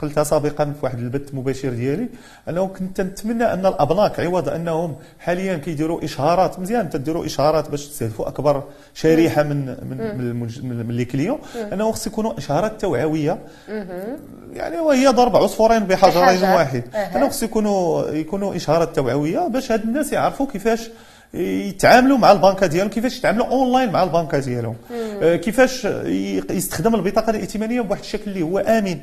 [0.03, 2.09] قلتها سابقا في واحد البث مباشر ديالي
[2.49, 8.29] أنه كنت نتمنى أن الأبناك عوض أنهم حاليا كيديروا إشهارات مزيان تديروا إشهارات باش تستهدفوا
[8.29, 8.63] أكبر
[8.95, 9.97] شريحة من من
[10.37, 10.87] من.
[10.87, 11.39] من, les clients
[11.73, 13.39] أنه خص يكونوا إشهارات توعوية
[14.53, 16.55] يعني وهي ضرب عصفورين بحجرين بحجر.
[16.57, 16.83] واحد.
[17.17, 20.91] أنه خص يكونوا يكونوا إشهارات توعوية باش هاد الناس يعرفوا كيفاش
[21.35, 24.77] يتعاملوا مع البنكة ديالهم كيفاش يتعاملوا اونلاين مع البنكة ديالهم.
[25.23, 25.85] آه، كيفاش
[26.51, 28.99] يستخدم البطاقة الائتمانية بواحد الشكل اللي هو آمن.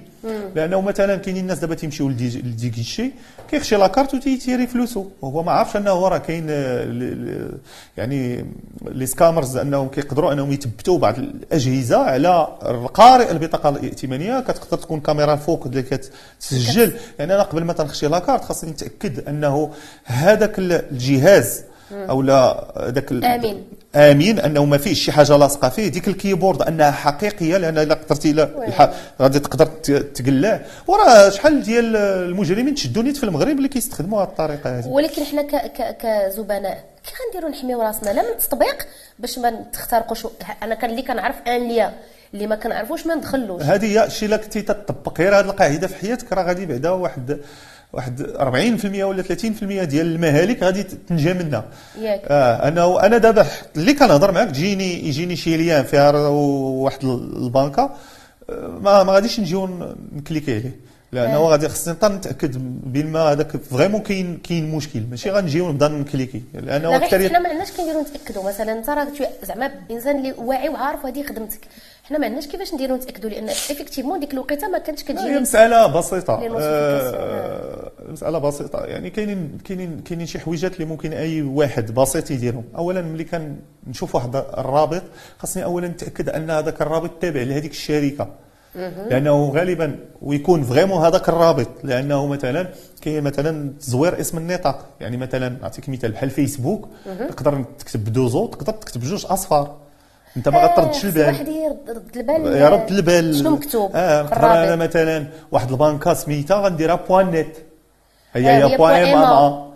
[0.56, 3.12] لأنه مثلا كاينين الناس دابا تيمشيو للديكيشي
[3.52, 7.50] كيخشي la carte وتي tirer فلوسه وهو ما عارفش أنه راه كاين آه،
[7.98, 8.46] يعني
[8.86, 14.40] les scammers أنهم كيقدروا أنهم يثبتوا بعض الأجهزة على القارئ البطاقة الائتمانية.
[14.40, 16.92] كتقدر تكون كاميرا فوق اللي كتسجل.
[17.20, 19.72] يعني أنا قبل ما تنخشي la carte خاصني نتأكد أنه
[20.06, 23.64] هذاك الجهاز أو لا ذاك ال- آمن.
[23.96, 25.88] آمين أنه ما فيش شي حاجة لاصقة فيه.
[25.88, 28.50] ديك ال keyboard أنها حقيقية لأن إلا قدرتي لا
[29.22, 30.62] غادي تقدر ت- تقلاه.
[30.88, 34.88] وراه شحال ديال المجرمين تشدوا نيت في المغرب اللي كيستخدموا هذه الطريقة هذه.
[34.88, 35.42] ولكن حنا
[35.92, 38.88] كزبناء كي غنديروا نحميو راسنا لا من التطبيق
[39.20, 40.28] باش ما نخترقوش
[40.64, 41.94] أنا كان اللي كنعرف أن ليا
[42.34, 43.62] اللي ما كنعرفوش ما ندخلوش.
[43.64, 45.20] هذه هي الشيء اللي كنتي تطبق.
[45.22, 47.40] غير هذه القاعدة في حياتك راه غادي بعدا واحد
[47.94, 51.66] واحد 40% ولا 30% ديال المهالك غادي تنجى منها.
[52.02, 52.22] ياك.
[52.28, 57.90] آه أنا أنا دابا اللي كنهضر معاك تجيني يجيني شي ليان فيها واحد البنكة
[58.50, 59.70] آه، ما ما غاديش نجيو
[60.16, 60.76] ن cliquer عليه
[61.12, 61.50] لأنه آه.
[61.50, 62.58] غادي خصني نبقى نتأكد
[62.92, 65.04] بين ما هذاك vraiment كاين كاين مشكل.
[65.10, 69.08] ماشي غنجيو نبدا ن cliquer لأنه أكثر حنا ما عندناش كنديروا نتاكدوا مثلا انت راه
[69.44, 71.60] زعما إنسان اللي واعي وعارف هذه خدمتك
[72.10, 75.88] حنا ما عندناش كيفاش نديروا نتاكدوا لأن effectivement ديك الوقيتة ما كانتش هي كتجيني مسألة
[75.88, 76.40] بسيطة.
[76.40, 78.86] لي آه، مسألة بسيطة.
[78.86, 82.64] يعني كاينين كاينين كاينين شي حويجات اللي ممكن أي واحد بسيط يديرهم.
[82.78, 83.26] أولا ملي
[83.86, 85.02] كنشوف واحد الرابط
[85.38, 88.30] خاصني أولا نتأكد أن هذاك الرابط تابع لهذيك الشركة.
[89.10, 91.70] لأنه غالبا ويكون vraiment هذاك الرابط.
[91.84, 92.68] لأنه مثلا
[93.02, 94.86] كاين مثلا تزوير اسم النطاق.
[95.00, 96.90] يعني مثلا نعطيك مثال بحال فيسبوك
[97.30, 99.89] تقدر تكتب ب deux o تقدر تكتب جوج أصفار.
[100.38, 101.26] انت ما غتردش البال.
[101.26, 102.56] واحد يرد البال.
[102.58, 103.36] يا رد البال.
[103.36, 107.56] شنو مكتوب؟ آه نقدر أنا مثلا واحد البانكا سميتها غنديرها point net
[108.34, 109.70] هي آه، هي point ma.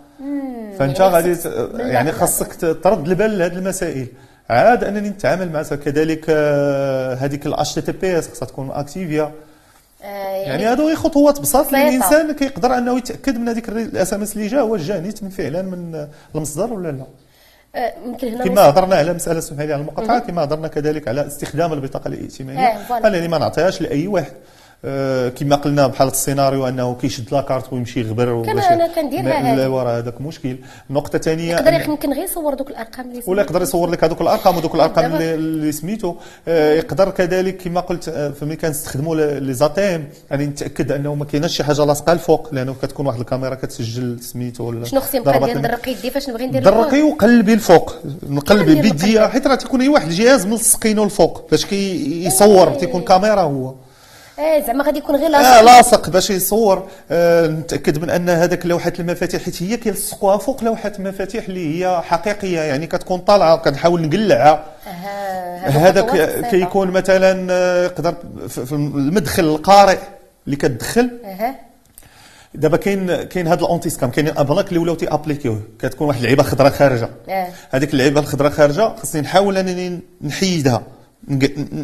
[0.78, 1.36] فانت يعني غادي
[1.74, 2.12] يعني.
[2.12, 4.06] خاصك ترد البال لهذه المسائل.
[4.50, 9.32] عاد أنني نتعامل مع كذلك آه، هذيك ال HTTPS خصها تكون activée
[10.02, 11.88] آه، يعني هادو غير خطوات بساط اللي.
[11.88, 15.62] الانسان كيقدر أنه يتأكد من هذيك ال SMS اللي جا واش جا نيت من فعلا
[15.62, 17.00] من المصدر ولا لا.
[17.00, 17.06] آه،
[18.06, 21.72] يمكن هنا كما هضرنا على مسألة اسمحي لي على المقاطعه كما هضرنا كذلك على استخدام
[21.72, 23.00] البطاقة الائتمانيه آه،.
[23.00, 24.32] قال لي ما نعطيهاش لأي واحد.
[24.32, 24.53] آه،
[25.38, 29.56] كما قلنا بحال السيناريو أنه كيشد la carte ويمشي يغبر وباش- أنا كنديرها.
[29.56, 30.56] لا ورا هذاك مشكل
[30.90, 34.56] النقطه الثانية يقدر يمكن غير يصور دوك الأرقام اللي ولا يقدر يصور لك هذوك الأرقام
[34.56, 36.14] وذوك الأرقام اللي, اللي سميتو
[36.48, 41.56] آه، يقدر كذلك كما قلت آه، فملي كنستخدموا لي زاتيم يعني نتأكد أنه ما كايناش
[41.56, 45.54] شي حاجة لاصقة الفوق لأنه كتكون واحد الكاميرا كتسجل سميتو ولا شنو خصني نبقى.
[45.54, 47.94] ندرقي يدي فاش نبغي ندير درقي وقلبي الفوق
[48.28, 49.26] نقلبي بيديا.
[49.28, 52.78] حيت راه تيكون هي واحد الجهاز ملصقينه الفوق باش كيصور إيه.
[52.78, 53.74] تيكون كاميرا هو
[54.38, 55.60] آه زعما غادي يكون غير آه لاصق.
[55.62, 56.88] لاصق باش يصور.
[57.10, 62.00] آه نتأكد من أن هذاك لوحة المفاتيح حيت هي كيلصقوها فوق لوحة المفاتيح اللي هي
[62.02, 64.64] حقيقية يعني كتكون طالعة كنحاول نقلعها.
[64.86, 66.44] آه، هذاك.
[66.50, 68.14] كيكون مثلا آه، يقدر
[68.48, 69.98] في المدخل القارئ
[70.46, 71.10] اللي كتدخل.
[72.54, 76.08] دابا كاين كاين هاد ال anti-scam كاينين des plaques اللي ولاو تي appliquer وه كتكون
[76.08, 77.08] واحد اللعيبة خضراء خارجة.
[77.28, 77.48] آه.
[77.70, 80.82] هذيك اللعيبة الخضراء خارجة خصني نحاول أنني نحيدها.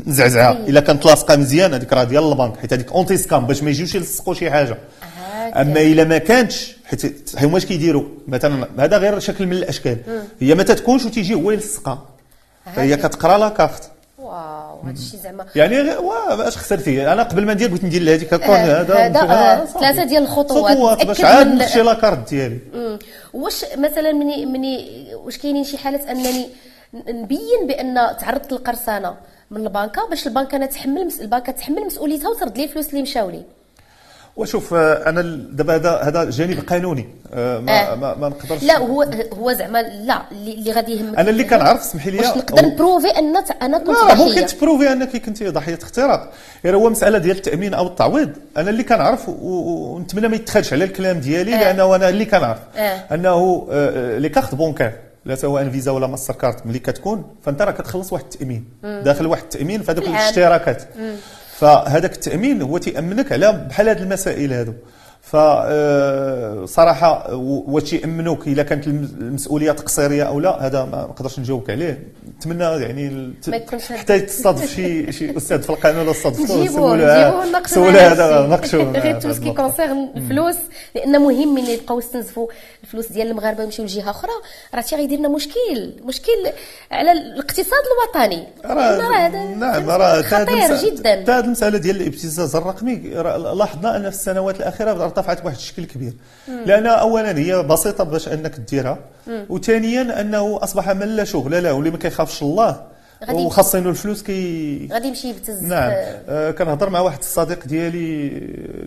[0.07, 0.69] نزعزعها حيد.
[0.69, 4.35] إلا كانت لاصقة مزيان هذيك راه ديال البنك حيت هذيك anti-scam باش ما يجيوش يلصقوا
[4.35, 5.61] شي حاجة هكا.
[5.63, 9.97] أما إلا ما كانتش حيت هما اش كيديروا مثلا هذا غير شكل من الأشكال
[10.41, 12.03] هي ما تتكونش وتيجي هو يلصقها
[12.77, 13.09] فهي هكا.
[13.09, 15.77] كتقرا لا كارت واو هذا الشيء زعما يعني
[16.49, 19.79] اش خسرتي أنا قبل ما ندير بغيت ندير لهذيك كون آه، هذا هذا، آه، صافي.
[19.79, 20.73] ثلاثة ديال الخطوات.
[20.77, 22.59] خطوات باش عاد من- نخشي la carte ديالي.
[23.35, 26.47] واش مثلا مني مني واش كاينين شي حالات أنني
[26.95, 29.15] نبين بأن تعرضت للقرصنة
[29.51, 31.21] من البنكة باش البنكة أنا تحمل مس...
[31.21, 33.43] البنكة تحمل مسؤوليتها وترد لي الفلوس اللي مشاو لي
[34.37, 37.09] وشوف آه، أنا دابا هذا هذا جانب قانوني.
[37.35, 37.95] آه، ما آه.
[37.95, 39.03] ما, ما نقدرش لا هو
[39.39, 41.19] هو زعما لا اللي غادي يهمك.
[41.19, 42.19] أنا اللي كنعرف اسمحي لي.
[42.19, 45.79] واش نقدر نـ prouver أن أنا كنت لا ممكن ضحيه تـ prouver أنك كنت ضحية
[45.83, 46.33] اختراق.
[46.65, 51.21] غير هو مسألة ديال التأمين أو التعويض أنا اللي كنعرف ونتمنى ما يتخادش على الكلام
[51.21, 51.61] ديالي آه.
[51.61, 52.59] لأنه أنا اللي كنعرف.
[52.77, 53.15] آه.
[53.15, 54.93] أنه آه، لي cartes bancaires
[55.25, 58.65] لا سواء فيزا ولا ماستر كارت ملي كتكون فانت راه كتخلص واحد التأمين.
[58.83, 60.05] داخل واحد التأمين في هذوك.
[60.05, 60.83] الاشتراكات.
[61.59, 64.75] فهذاك التأمين هو تيأمنك على بحال هذه المسائل هذو
[66.65, 72.03] فصراحة واش يأمنوك اذا كانت الم- المسؤولية تقصيريه أو لا هذا ما نقدرش نجاوبك عليه.
[72.37, 73.33] نتمنى يعني
[73.91, 77.45] حتى تصادف شي شي أستاذ في القانون ولا تصادف نجيبوه معاه
[77.91, 78.47] هذا.
[78.47, 80.57] ناقشوه غير tout ce qui concerne الفلوس
[80.95, 82.49] لأن مهم ملي يبقاو يستنزفوا
[82.83, 84.33] الفلوس ديال المغاربة ويمشيو لجهة أخرى.
[84.75, 86.33] راه تي غيدير لنا مشكل مشكل
[86.93, 88.47] على الاقتصاد الوطني.
[88.65, 91.39] راه نعم راه خطير جدا.
[91.39, 92.97] هذه المسألة ديال الابتزاز الرقمي.
[93.55, 96.13] لاحظنا أن في السنوات الأخيرة ارتفعت بواحد الشكل كبير.
[96.67, 98.99] لأن اولا هي بسيطة باش أنك ديرها
[99.49, 102.91] وثانيا أنه أصبح من لا شغل له واللي ما كيخافش الله.
[103.33, 105.63] وخاصينه الفلوس كي غادي يمشي يبتز.
[105.63, 105.91] نعم.
[106.29, 108.29] آه، كنهضر مع واحد الصديق ديالي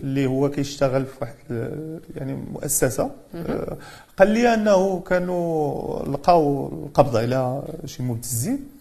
[0.02, 3.10] اللي هو كيشتغل في واحد آه، يعني مؤسسة.
[3.34, 3.76] آه،
[4.18, 8.73] قال لي أنه كانوا لقاو القبض على شي مبتزين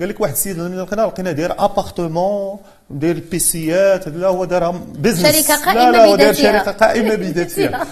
[0.00, 2.58] قال لك واحد السيد اللي لقينا لقينا داير appartement
[2.90, 6.52] داير ال PCيات هذا لا هو دار business شركة قائمة لا لا هو داير بذاتها.
[6.52, 7.86] شركة قائمة بذاتها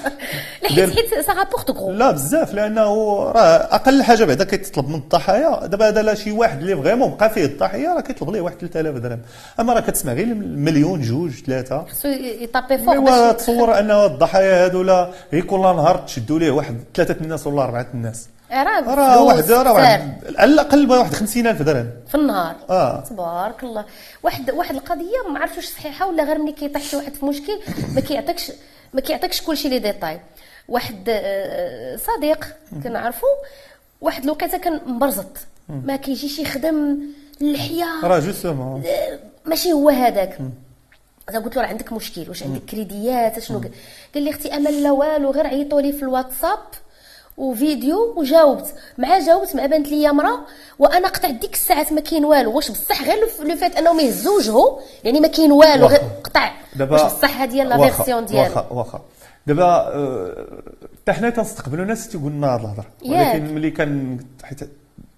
[0.65, 5.67] حيت ça rapporte gros لا بزاف لأنه راه أقل حاجة بعدا كيتطلب من الضحايا.
[5.67, 8.97] دابا هذا لا شي واحد اللي vraiment بقى فيه الضحيه راه كيطلب ليه واحد 3000
[8.97, 9.21] درهم.
[9.61, 14.83] أما راه كتسمع غير مليون جوج ثلاثة خصو يطابي فوق ايوا تصور ان الضحايا هادو
[14.83, 19.51] لا هي كل نهار تشدوا ليه واحد ثلاثة الناس ولا أربعة الناس راه راه واحد
[19.51, 19.81] راه
[20.39, 22.57] على الاقل واحد 50000 درهم في النهار.
[22.71, 23.01] آه.
[23.01, 23.85] تبارك الله.
[24.23, 27.61] واحد واحد القضية ما عرفتش صحيحة ولا غير ملي كيطيح شي واحد في مشكل
[27.95, 28.53] ما كيعطيكش
[28.95, 30.21] ما كيعطيكش كلشي لي ديتاي
[30.69, 32.45] واحد آه، صديق
[32.85, 33.27] كنعرفو
[34.01, 35.37] واحد الوقيتة كان مبرزط.
[35.69, 36.99] ما كيجيش يخدم
[37.41, 37.87] اللحية.
[38.05, 38.83] راه justement.
[39.45, 40.39] ماشي هو هذاك.
[41.45, 43.71] قلت له راه عندك مشكل واش عندك crédيات شنو قال
[44.15, 46.59] قال لي أختي امل لا والو غير عيطوا لي في الواتساب.
[47.41, 50.41] وفيديو وجاوبت مع جاوبت مع بانت لي مرا
[50.79, 52.53] وأنا قطع ديك الساعات ما كاين والو.
[52.57, 53.17] واش بصح غير
[53.49, 55.87] لو- فات أنهم يهزوا وجهه يعني ما كاين والو.
[55.87, 56.51] غير قطع.
[56.81, 59.01] واش بصح هذه هي la version ديالو واخا واخا.
[59.47, 60.47] دابا آه،
[61.03, 62.87] حتى حنا تنستقبلوا ناس تيقول لنا هاد الهضرة.
[63.07, 64.61] ولكن ملي كان حيت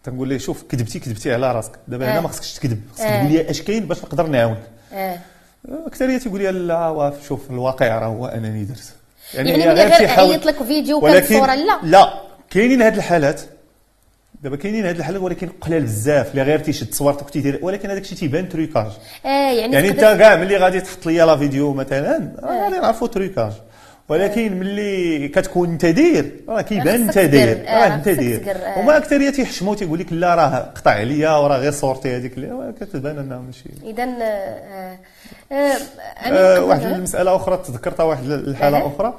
[0.05, 1.73] تنقول ليه شوف كذبتي كذبتي على راسك.
[1.89, 2.13] دابا آه.
[2.13, 2.81] هنا ما خصكش تكذب.
[2.95, 3.21] خصك آه.
[3.21, 4.63] تقول لي اش كاين باش نقدر نعاونك.
[4.93, 5.19] آه.
[5.87, 8.95] أكثرية تيقول لي لا شوف الواقع راه هو أنني درت.
[9.35, 11.79] يعني هي ملي غير عيط لك فيديو وكانت صورة لا.
[11.83, 12.15] لا.
[12.51, 13.41] كاينين هاد الحالات.
[14.43, 16.31] دابا كاينين هاد الحالات ولكن قلال بزاف.
[16.31, 18.87] اللي غير تيشد صورتك وتيدير ولكن هذاك الشيء تيبان trucage.
[19.27, 23.09] آه يعني يعني انت كاع ملي غادي تحط لي la vidéo مثلا راه غادي نعرفوا
[23.09, 23.53] trucage.
[24.13, 27.69] ولكن ملي كتكون انت داير راه كيبان انت داير تدير.
[27.69, 28.57] آه، راه انت داير تدير.
[28.57, 28.79] آه.
[28.79, 33.19] وما اكثريه تيحشموا تيقول لك لا راه قطع عليا وراه غير صورتي هذيك اللي كتبان
[33.19, 34.99] أنها ماشي اذا آه،
[35.53, 35.77] آه،
[36.27, 38.87] آه، أمين واحد المسألة أخرى تذكرتها واحد الحالة.
[38.87, 39.15] أخرى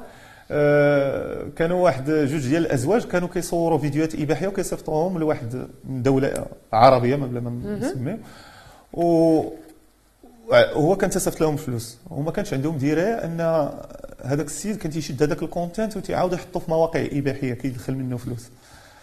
[0.51, 7.25] آه، كانوا واحد جوج ديال الأزواج كانوا كيصوروا فيديوهات إباحية وكيصيفطوهم لواحد دولة عربية ما
[7.27, 8.17] بلا ما نسميو
[8.93, 9.43] و
[10.55, 11.97] هو كان تيصيفط لهم فلوس.
[12.09, 13.69] وما كانش عندهم ديريه أن
[14.23, 18.43] هذاك السيد كان تيشد هذاك ال content وتيعاود يحطه في مواقع إباحية كيدخل منه فلوس.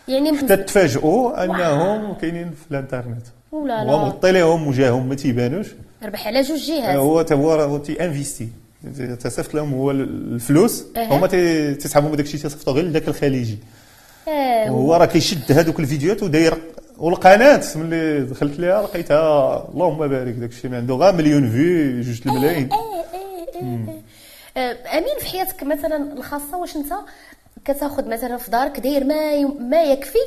[0.08, 3.26] يعني حتى تفاجئوا أنهم كاينين في الإنترنت.
[3.52, 3.96] ولا هو لا.
[3.96, 5.66] مغطي لهم وجاههم ما تيبانوش.
[6.02, 6.96] ربح على جوج جهات.
[6.96, 8.48] هو تا هو هو تي investi.
[9.20, 10.84] تصيفط لهم هو الفلوس.
[10.96, 11.16] أها.
[11.16, 13.58] هما تي- تيسحبوا من داك الشيء تيصيفطوا غير لذاك الخليجي.
[14.28, 16.54] آه، وهو راه كيشد هذوك الفيديوهات وداير
[17.00, 22.20] والقناة ملي دخلت ليها لقيتها اللهم بارك داك الشيء ما عنده غير مليون في جوج
[22.26, 22.68] الملايين.
[24.56, 26.92] آه، أمين في حياتك مثلا الخاصة واش أنت
[27.64, 30.18] كتاخذ مثلا في دارك داير ما ما يكفي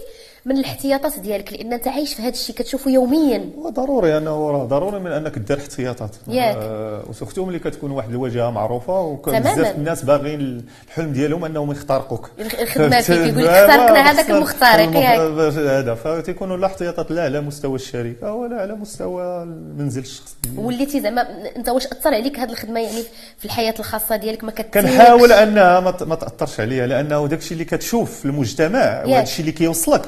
[0.46, 3.50] من الاحتياطات ديالك لأن أنت عايش في هذا الشيء كتشوفه يوميا.
[3.58, 6.16] هو ضروري أنه راه ضروري من أنك دير احتياطات.
[6.28, 6.56] ياك.
[6.56, 9.02] آه، وسورتو ملي كتكون واحد الواجهة معروفة.
[9.02, 12.30] وبزاف الناس باغيين الحلم ديالهم أنهم يخترقوك.
[12.62, 15.20] الخدمة فيك، يقول لك؟ اخترقنا هذاك المخترق، الم- ياك.
[15.58, 20.36] هذا فتيكونوا لا احتياطات لا على مستوى الشركة ولا على مستوى المنزل الشخصي.
[20.58, 23.04] وليتي زعما أنت واش أثر عليك هذه الخدمة؟ يعني
[23.38, 28.20] في الحياة الخاصة ديالك ما كنحاول أنها ما تأثرش عليا لأنه داك الشيء اللي كتشوف
[28.20, 30.02] في المجتمع وهذا الشيء اللي كيوصلك.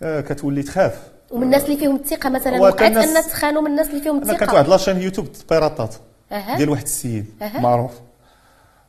[0.00, 0.98] كتولي تخاف.
[1.30, 4.16] ومن الناس اللي فيهم الثقة مثلا وقعت كان أن الناس- تخانوا من الناس اللي فيهم
[4.16, 5.94] أنا كانت الثقه واحد لاشين يوتيوب بيراطات
[6.32, 6.56] أها.
[6.56, 7.60] ديال واحد السيد أها.
[7.60, 7.90] معروف.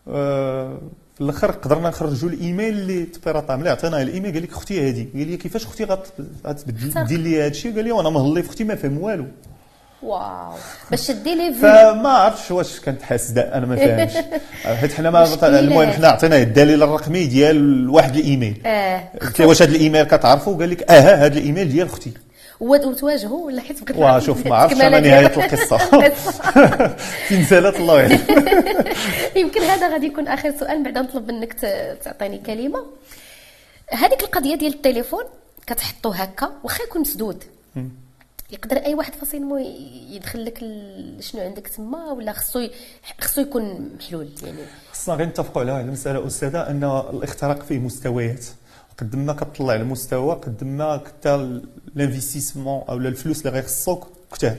[0.08, 0.78] آه،
[1.16, 5.28] في الآخر قدرنا نخرجوا الإيميل اللي تبيراطا ملي عطيناه الإيميل قال لك أختي هذه قال
[5.28, 6.14] لي كيفاش أختي غت-
[6.48, 7.06] غتبدل.
[7.06, 9.26] دير لي هذا الشيء قال لي وأنا مهلي في أختي ما فهم والو.
[10.04, 10.54] waouh.
[10.92, 14.14] باش تدي لي فيو فما عرفتش واش كانت حاسده أنا ما فاهمش.
[14.82, 15.60] حيت حنا ما مشكلة.
[15.60, 18.62] المهم حنا عطيناه الدليل الرقمي ديال واحد الإيميل.
[18.66, 19.04] آه.
[19.22, 22.12] قلت واش هذا الإيميل كتعرفوا قال لك آه هذا الإيميل ديال أختي
[22.60, 25.78] وتواجهوا ولا حيت بغيت واه شوف ما عرفتش أنا نهاية القصة.
[27.28, 28.20] فين زالت الله يعلم
[29.36, 31.54] يمكن هذا غادي يكون آخر سؤال بعد نطلب منك
[32.06, 32.80] تعطيني كلمة.
[33.92, 35.24] هذيك القضية ديال التليفون
[35.68, 37.44] كتحطو هكا واخا يكون مسدود.
[38.52, 39.42] يقدر أي واحد فاصيل
[40.10, 40.58] يدخل لك
[41.20, 42.68] شنو عندك تما ولا خصو
[43.22, 44.58] خصو يكون محلول يعني.
[44.92, 48.46] خصنا غير نتفقوا على واحد المسألة أستاذة أن الاختراق فيه مستويات.
[48.98, 51.36] قد ما كتطلع المستوى قد ما كتا
[51.96, 54.08] ال investissement أو الفلوس اللي غيخصوك
[54.44, 54.58] أها.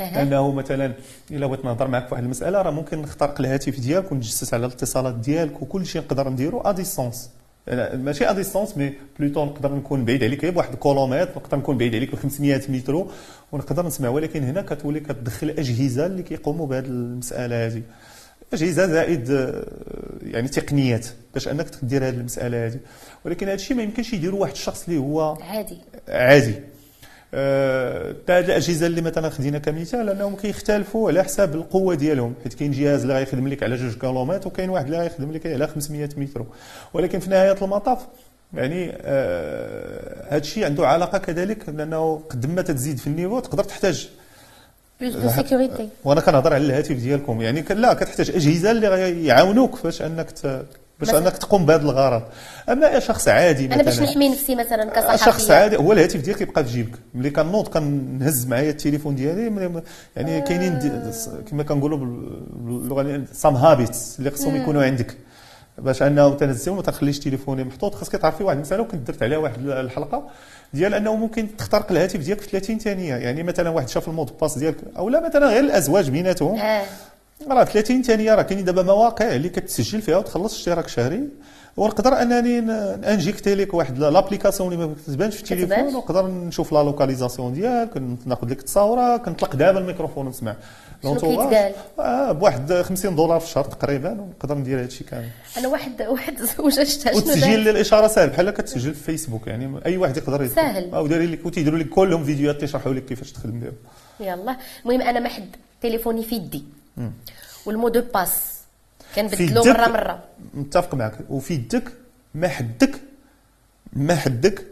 [0.00, 0.92] لأنه مثلا
[1.30, 5.14] إلا بغيت نهضر معك في واحد المسألة راه ممكن نخترق الهاتف ديالك ونجسس على الاتصالات
[5.14, 7.30] ديالك وكل شيء نقدر نديرو à distance
[7.94, 10.42] ماشي à distance mais plutôt نقدر نكون بعيد عليك.
[10.42, 13.06] غير بواحد الكيلومتر نقدر نكون بعيد عليك ب 500 متر.
[13.52, 17.82] ونقدر نسمع ولكن هنا كتولي كتدخل أجهزة اللي كيقوموا بهذه المسألة هذه
[18.52, 19.28] أجهزة زائد
[20.22, 22.78] يعني تقنيات باش أنك تدير هذه المسألة هذه
[23.24, 25.78] ولكن هذا الشيء ما يمكنش يديروا واحد الشخص اللي هو عادي.
[26.08, 26.54] عادي.
[27.34, 32.34] هاد الأجهزة اللي مثلا خدينا كمثال أنهم كيختلفوا على حساب القوة ديالهم.
[32.42, 35.66] حيت كاين جهاز اللي غيخدم لك على جوج كيلومتر وكاين واحد اللي غيخدم لك على
[35.66, 36.44] 500 متر.
[36.94, 37.98] ولكن في نهاية المطاف
[38.54, 44.08] يعني آه هذا الشيء عنده علاقة كذلك لأنه قد ما تزيد في النيفو تقدر تحتاج.
[46.04, 47.40] وأنا كنهضر على الهاتف ديالكم.
[47.40, 50.28] يعني لا كتحتاج أجهزة اللي يعاونوك فاش أنك.
[51.00, 51.18] باش مثلا.
[51.28, 52.22] أنك تقوم بهذا الغرض.
[52.68, 55.16] أما شخص عادي أنا باش مثلا نحمي نفسي مثلا كصحفية.
[55.16, 56.98] شخص عادي هو الهاتف ديالك يبقى في جيبك.
[57.14, 59.82] ملي كنوض كنهز معايا التليفون ديالي
[60.16, 60.90] يعني كاينين دي-
[61.50, 65.16] كما كنقولوا بال- باللغة some habits اللي خصهم يكونوا عندك.
[65.78, 69.66] باش أنه تنزل ما تخليش تليفوني محطوط خاصك تعرفي واحد المسألة وكنت درت عليها واحد
[69.68, 70.28] الحلقة
[70.74, 73.14] ديال أنه ممكن تخترق الهاتف ديالك في 30 ثانية.
[73.16, 76.58] يعني مثلا واحد شاف ال mot de passe ديالك أو لا مثلا غير الأزواج بيناتهم.
[76.58, 76.82] آه.
[77.48, 81.28] راه 30 ثانية راه كاينين دابا مواقع اللي كتسجل فيها وتخلص اشتراك شهري
[81.76, 82.58] ونقدر أنني
[83.12, 85.94] injecter لك واحد l'application اللي ما كتبانش في التليفون.
[85.94, 90.56] ونقدر نشوف la localisation ديالك ناخذ لك التصاورة كنطلق دابا الميكروفون ونسمع
[91.02, 91.48] شنو l'entourage.
[91.48, 95.28] كيتقال؟ آه بواحد 50 دولار في الشهر تقريبا ونقدر ندير هذا الشيء كامل
[95.58, 100.16] أنا واحد واحد زوجة والتسجيل دار؟ للإشارة سهل بحال كتسجل في فيسبوك يعني أي واحد
[100.16, 100.94] يقدر يدخل سهل.
[100.94, 103.72] أو دايرين لك وتيديروا لك كلهم فيديوهات تيشرحوا لك كيفاش تخدم بهم
[104.20, 105.48] يلا المهم أنا ما حد
[105.82, 106.64] تليفوني في يدي
[107.66, 108.60] وال mot de passe
[109.16, 110.22] كنبدلو مره مرة.
[110.54, 111.14] متفق معك.
[111.30, 111.92] وفي يدك
[112.34, 113.00] ما حدك
[113.92, 114.66] ما حدك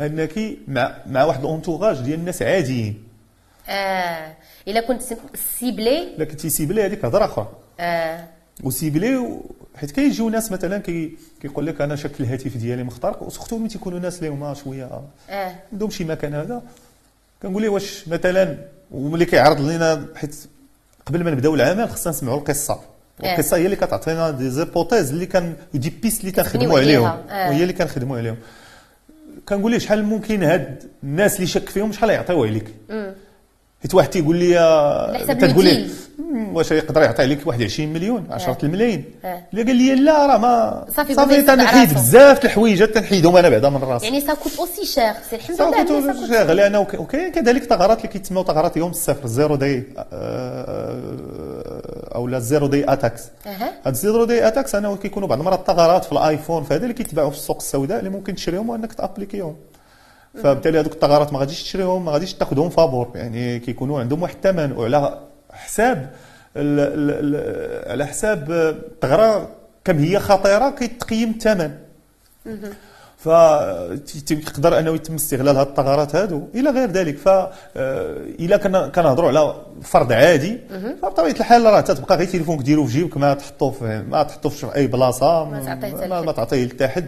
[0.00, 3.04] أنك مع مع واحد ال entourage ديال الناس عاديين.
[3.68, 4.34] آه.
[4.68, 5.02] إلا كنت
[5.58, 6.14] ciblé.
[6.16, 7.48] إلا كنتي ciblé هذيك هضرة أخرى.
[7.80, 8.28] آه.
[8.64, 13.22] و ciblé و- حيت كيجيو ناس مثلا كي كيقول لك أنا شكل الهاتف ديالي مخترق
[13.22, 15.54] و surtout ملي تيكونوا ناس اللي هما شوية آه.
[15.72, 16.62] عندهم شي مكان هذا.
[17.42, 18.58] كنقول ليه واش مثلا
[18.90, 20.36] وملي كيعرض لنا حيت
[21.06, 22.80] قبل ما نبداو العمل خصنا نسمعوا القصة
[23.24, 23.32] آه.
[23.34, 27.06] القصة هي اللي كتعطينا des hypothèses اللي كان des pistes اللي كنخدموا عليهم.
[27.06, 27.48] آه.
[27.50, 28.36] وهي اللي كنخدموا عليهم
[29.48, 32.74] كنقول ليه شحال ممكن هاد الناس اللي شك فيهم شحال يعطيو عليك
[33.84, 34.58] حيت واحد تيقول لي
[35.30, 35.92] انت تقول لي الوكيل.
[36.18, 39.04] "مم، واش يقدر يعطي عليك واحد 20 مليون 10 الملايين.
[39.24, 39.42] آه.
[39.52, 41.94] اللي قال لي لا راه ما صافي صافي تنحيد.
[41.94, 44.04] بزاف د الحوايج تنحيدهم أنا بعدا من راسي.
[44.06, 46.94] يعني ça coûte aussi cher si الحمد لله صافي mais ça tout coûte أنا وك-
[47.00, 49.84] وكاين كذلك ثغرات اللي كيتسموا ثغرات يوم الصفر zero day
[52.14, 53.22] أو لا zero day attacks.
[53.46, 57.30] هاد ال zero day attacks أنا كيكونوا بعض المرات ثغرات في الآيفون فهذا اللي كيتباعوا
[57.30, 59.56] في السوق السوداء اللي ممكن تشريهم وأنك تأبليكيهم.
[60.42, 63.10] فبالتالي هذوك الثغرات ما غاديش تشريهم ما غاديش تاخذهم فابور.
[63.14, 65.18] يعني كيكونوا عندهم واحد الثمن وعلى
[65.52, 66.10] حساب
[66.56, 69.48] ال ال ال على حساب الثغره
[69.84, 71.70] كم هي خطيرة كيتقيم الثمن.
[73.18, 77.18] فتقدر أنه يتم استغلال هذه الثغرات هادو إلى غير ذلك.
[77.18, 77.50] ف آه،
[78.40, 80.58] إلى كنا كنهضروا على فرد عادي
[81.02, 84.86] فبطبيعة الحال راه تتبقى غير تليفونك ديرو في جيبك ما تحطوه ما تحطوه في أي
[84.86, 87.06] بلاصة ما تعطيه حتى ما, تعطيه لحتى حد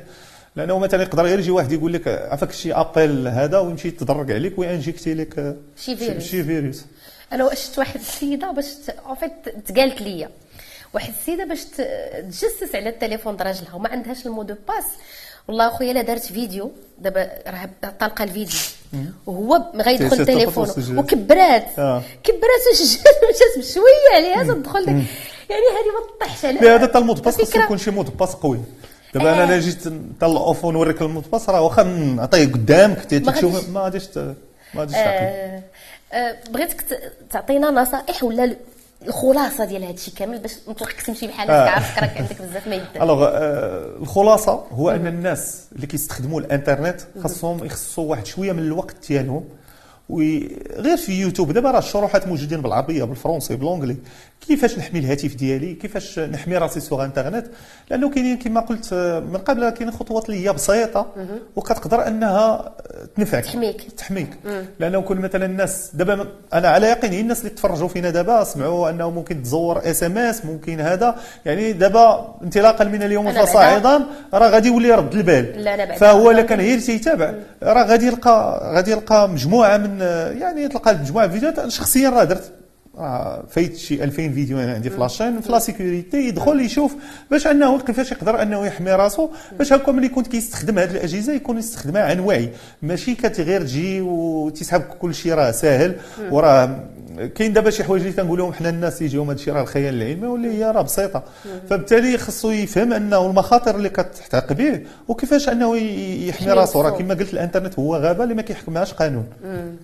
[0.57, 4.59] لأنه مثلا يقدر غير يجي واحد يقول لك عفاك شي appel هذا ويمشي يتدرج عليك
[4.59, 6.22] وينجيكتي لك شي فيروس.
[6.22, 6.84] شي فيروس.
[7.32, 8.66] أنا شفت واحد السيدة باش
[9.20, 10.30] فيت تقالت ليا
[10.94, 14.84] واحد السيدة باش تجسس على التليفون دراجلها وما عندهاش ال mot de passe.
[15.48, 18.59] والله أخويا لا دارت فيديو دابا راه طالقة الفيديو.
[19.26, 20.98] وهو غيدخل تليفونه وسجلت.
[20.98, 21.78] وكبرات.
[21.78, 22.02] آه.
[22.24, 24.88] كبرات وسجلت مشات بشويه عليها تدخل.
[24.88, 27.90] يعني هذه ما تطيحش على لا هذا حتى ال mot de passe خصو يكون شي
[27.90, 28.61] mot de passe قوي.
[29.18, 29.44] دابا أنا.
[29.44, 33.68] الا جيت حتى ال iPhone نوريك ال mot de passe راه واخا نعطيه قدامك تشوف
[33.68, 34.34] ما غاديش ما
[34.80, 35.62] غاديش تعطيه آه،
[36.12, 36.84] آه، بغيتك
[37.30, 38.56] تعطينا نصائح ولا ال-
[39.06, 40.74] الخلاصة ديال هذا الشيء كامل باش ما
[41.06, 41.68] تمشي بحال آه.
[41.70, 47.00] عارفك راك عندك بزاف ما يدير الوغ آه، الخلاصة هو أن الناس اللي كيستخدموا الإنترنت
[47.22, 49.44] خاصهم يخصوا واحد شوية من الوقت ديالهم
[50.08, 51.52] وغير في يوتيوب.
[51.52, 53.97] دابا راه الشروحات موجودين بالعربية بالفرنسي بال anglais
[54.41, 57.47] كيفاش نحمي الهاتف ديالي؟ كيفاش نحمي راسي sur internet؟
[57.91, 58.95] لأنه كاينين كما قلت
[59.32, 61.07] من قبل كاين خطوات اللي هي بسيطة
[61.57, 62.72] وكتقدر أنها
[63.16, 63.45] تنفعك.
[63.45, 63.82] تحميك.
[63.97, 64.28] تحميك.
[64.80, 69.11] لأنه كل مثلا الناس دابا أنا على يقين الناس اللي تفرجوا فينا دابا سمعوا أنه
[69.11, 71.16] ممكن تزور SMS ممكن هذا.
[71.45, 75.64] يعني دابا انطلاقا من اليوم فصاعدا راه غادي يولي يرد البال.
[75.64, 75.95] لا، بعدا.
[75.95, 77.34] فهو إلا كان غير تيتابع.
[77.62, 80.01] راه غادي يلقى غادي يلقى مجموعة من
[80.41, 82.53] يعني تلقى مجموعة أنا شخصيا راه درت
[82.99, 86.94] آه، فايت شي 2000 فيديو أنا عندي في la chaîne في la sécurité يدخل يشوف
[87.30, 89.28] باش أنه كيفاش يقدر أنه يحمي راسو
[89.59, 92.49] باش هكا ملي يكون كيستخدم هذه الأجهزة يكون يستخدمها عن وعي.
[92.82, 95.94] ماشي كتغير تجي وتسحب كل شيء راه ساهل
[96.30, 96.84] وراه
[97.34, 100.26] كاين دابا شي حوايج اللي كنقول لهم حنا الناس يجيهم هذا الشيء راه الخيال العلمي
[100.26, 101.22] واللي هي راه بسيطة.
[101.70, 106.80] فبالتالي خصو يفهم أنه المخاطر اللي كتحتاق به وكيفاش أنه يحمي راسو.
[106.80, 106.90] راه.
[106.90, 109.26] كما قلت الإنترنت هو غابة اللي ما كيحكمهاش قانون.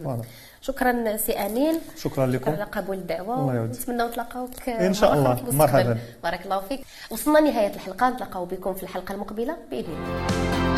[0.04, 0.22] voilà.
[0.62, 1.80] شكرا سي أمين.
[1.96, 2.50] شكرا لكم.
[2.50, 3.64] على قبول الدعوة.
[3.64, 5.42] نتمنى نتلاقاوك إن شاء الله.
[5.52, 5.98] مرحبا.
[6.22, 6.80] بارك الله فيك.
[7.10, 8.10] وصلنا نهاية الحلقة.
[8.10, 10.71] نتلاقاو بكم في الحلقة المقبلة بإذن الله.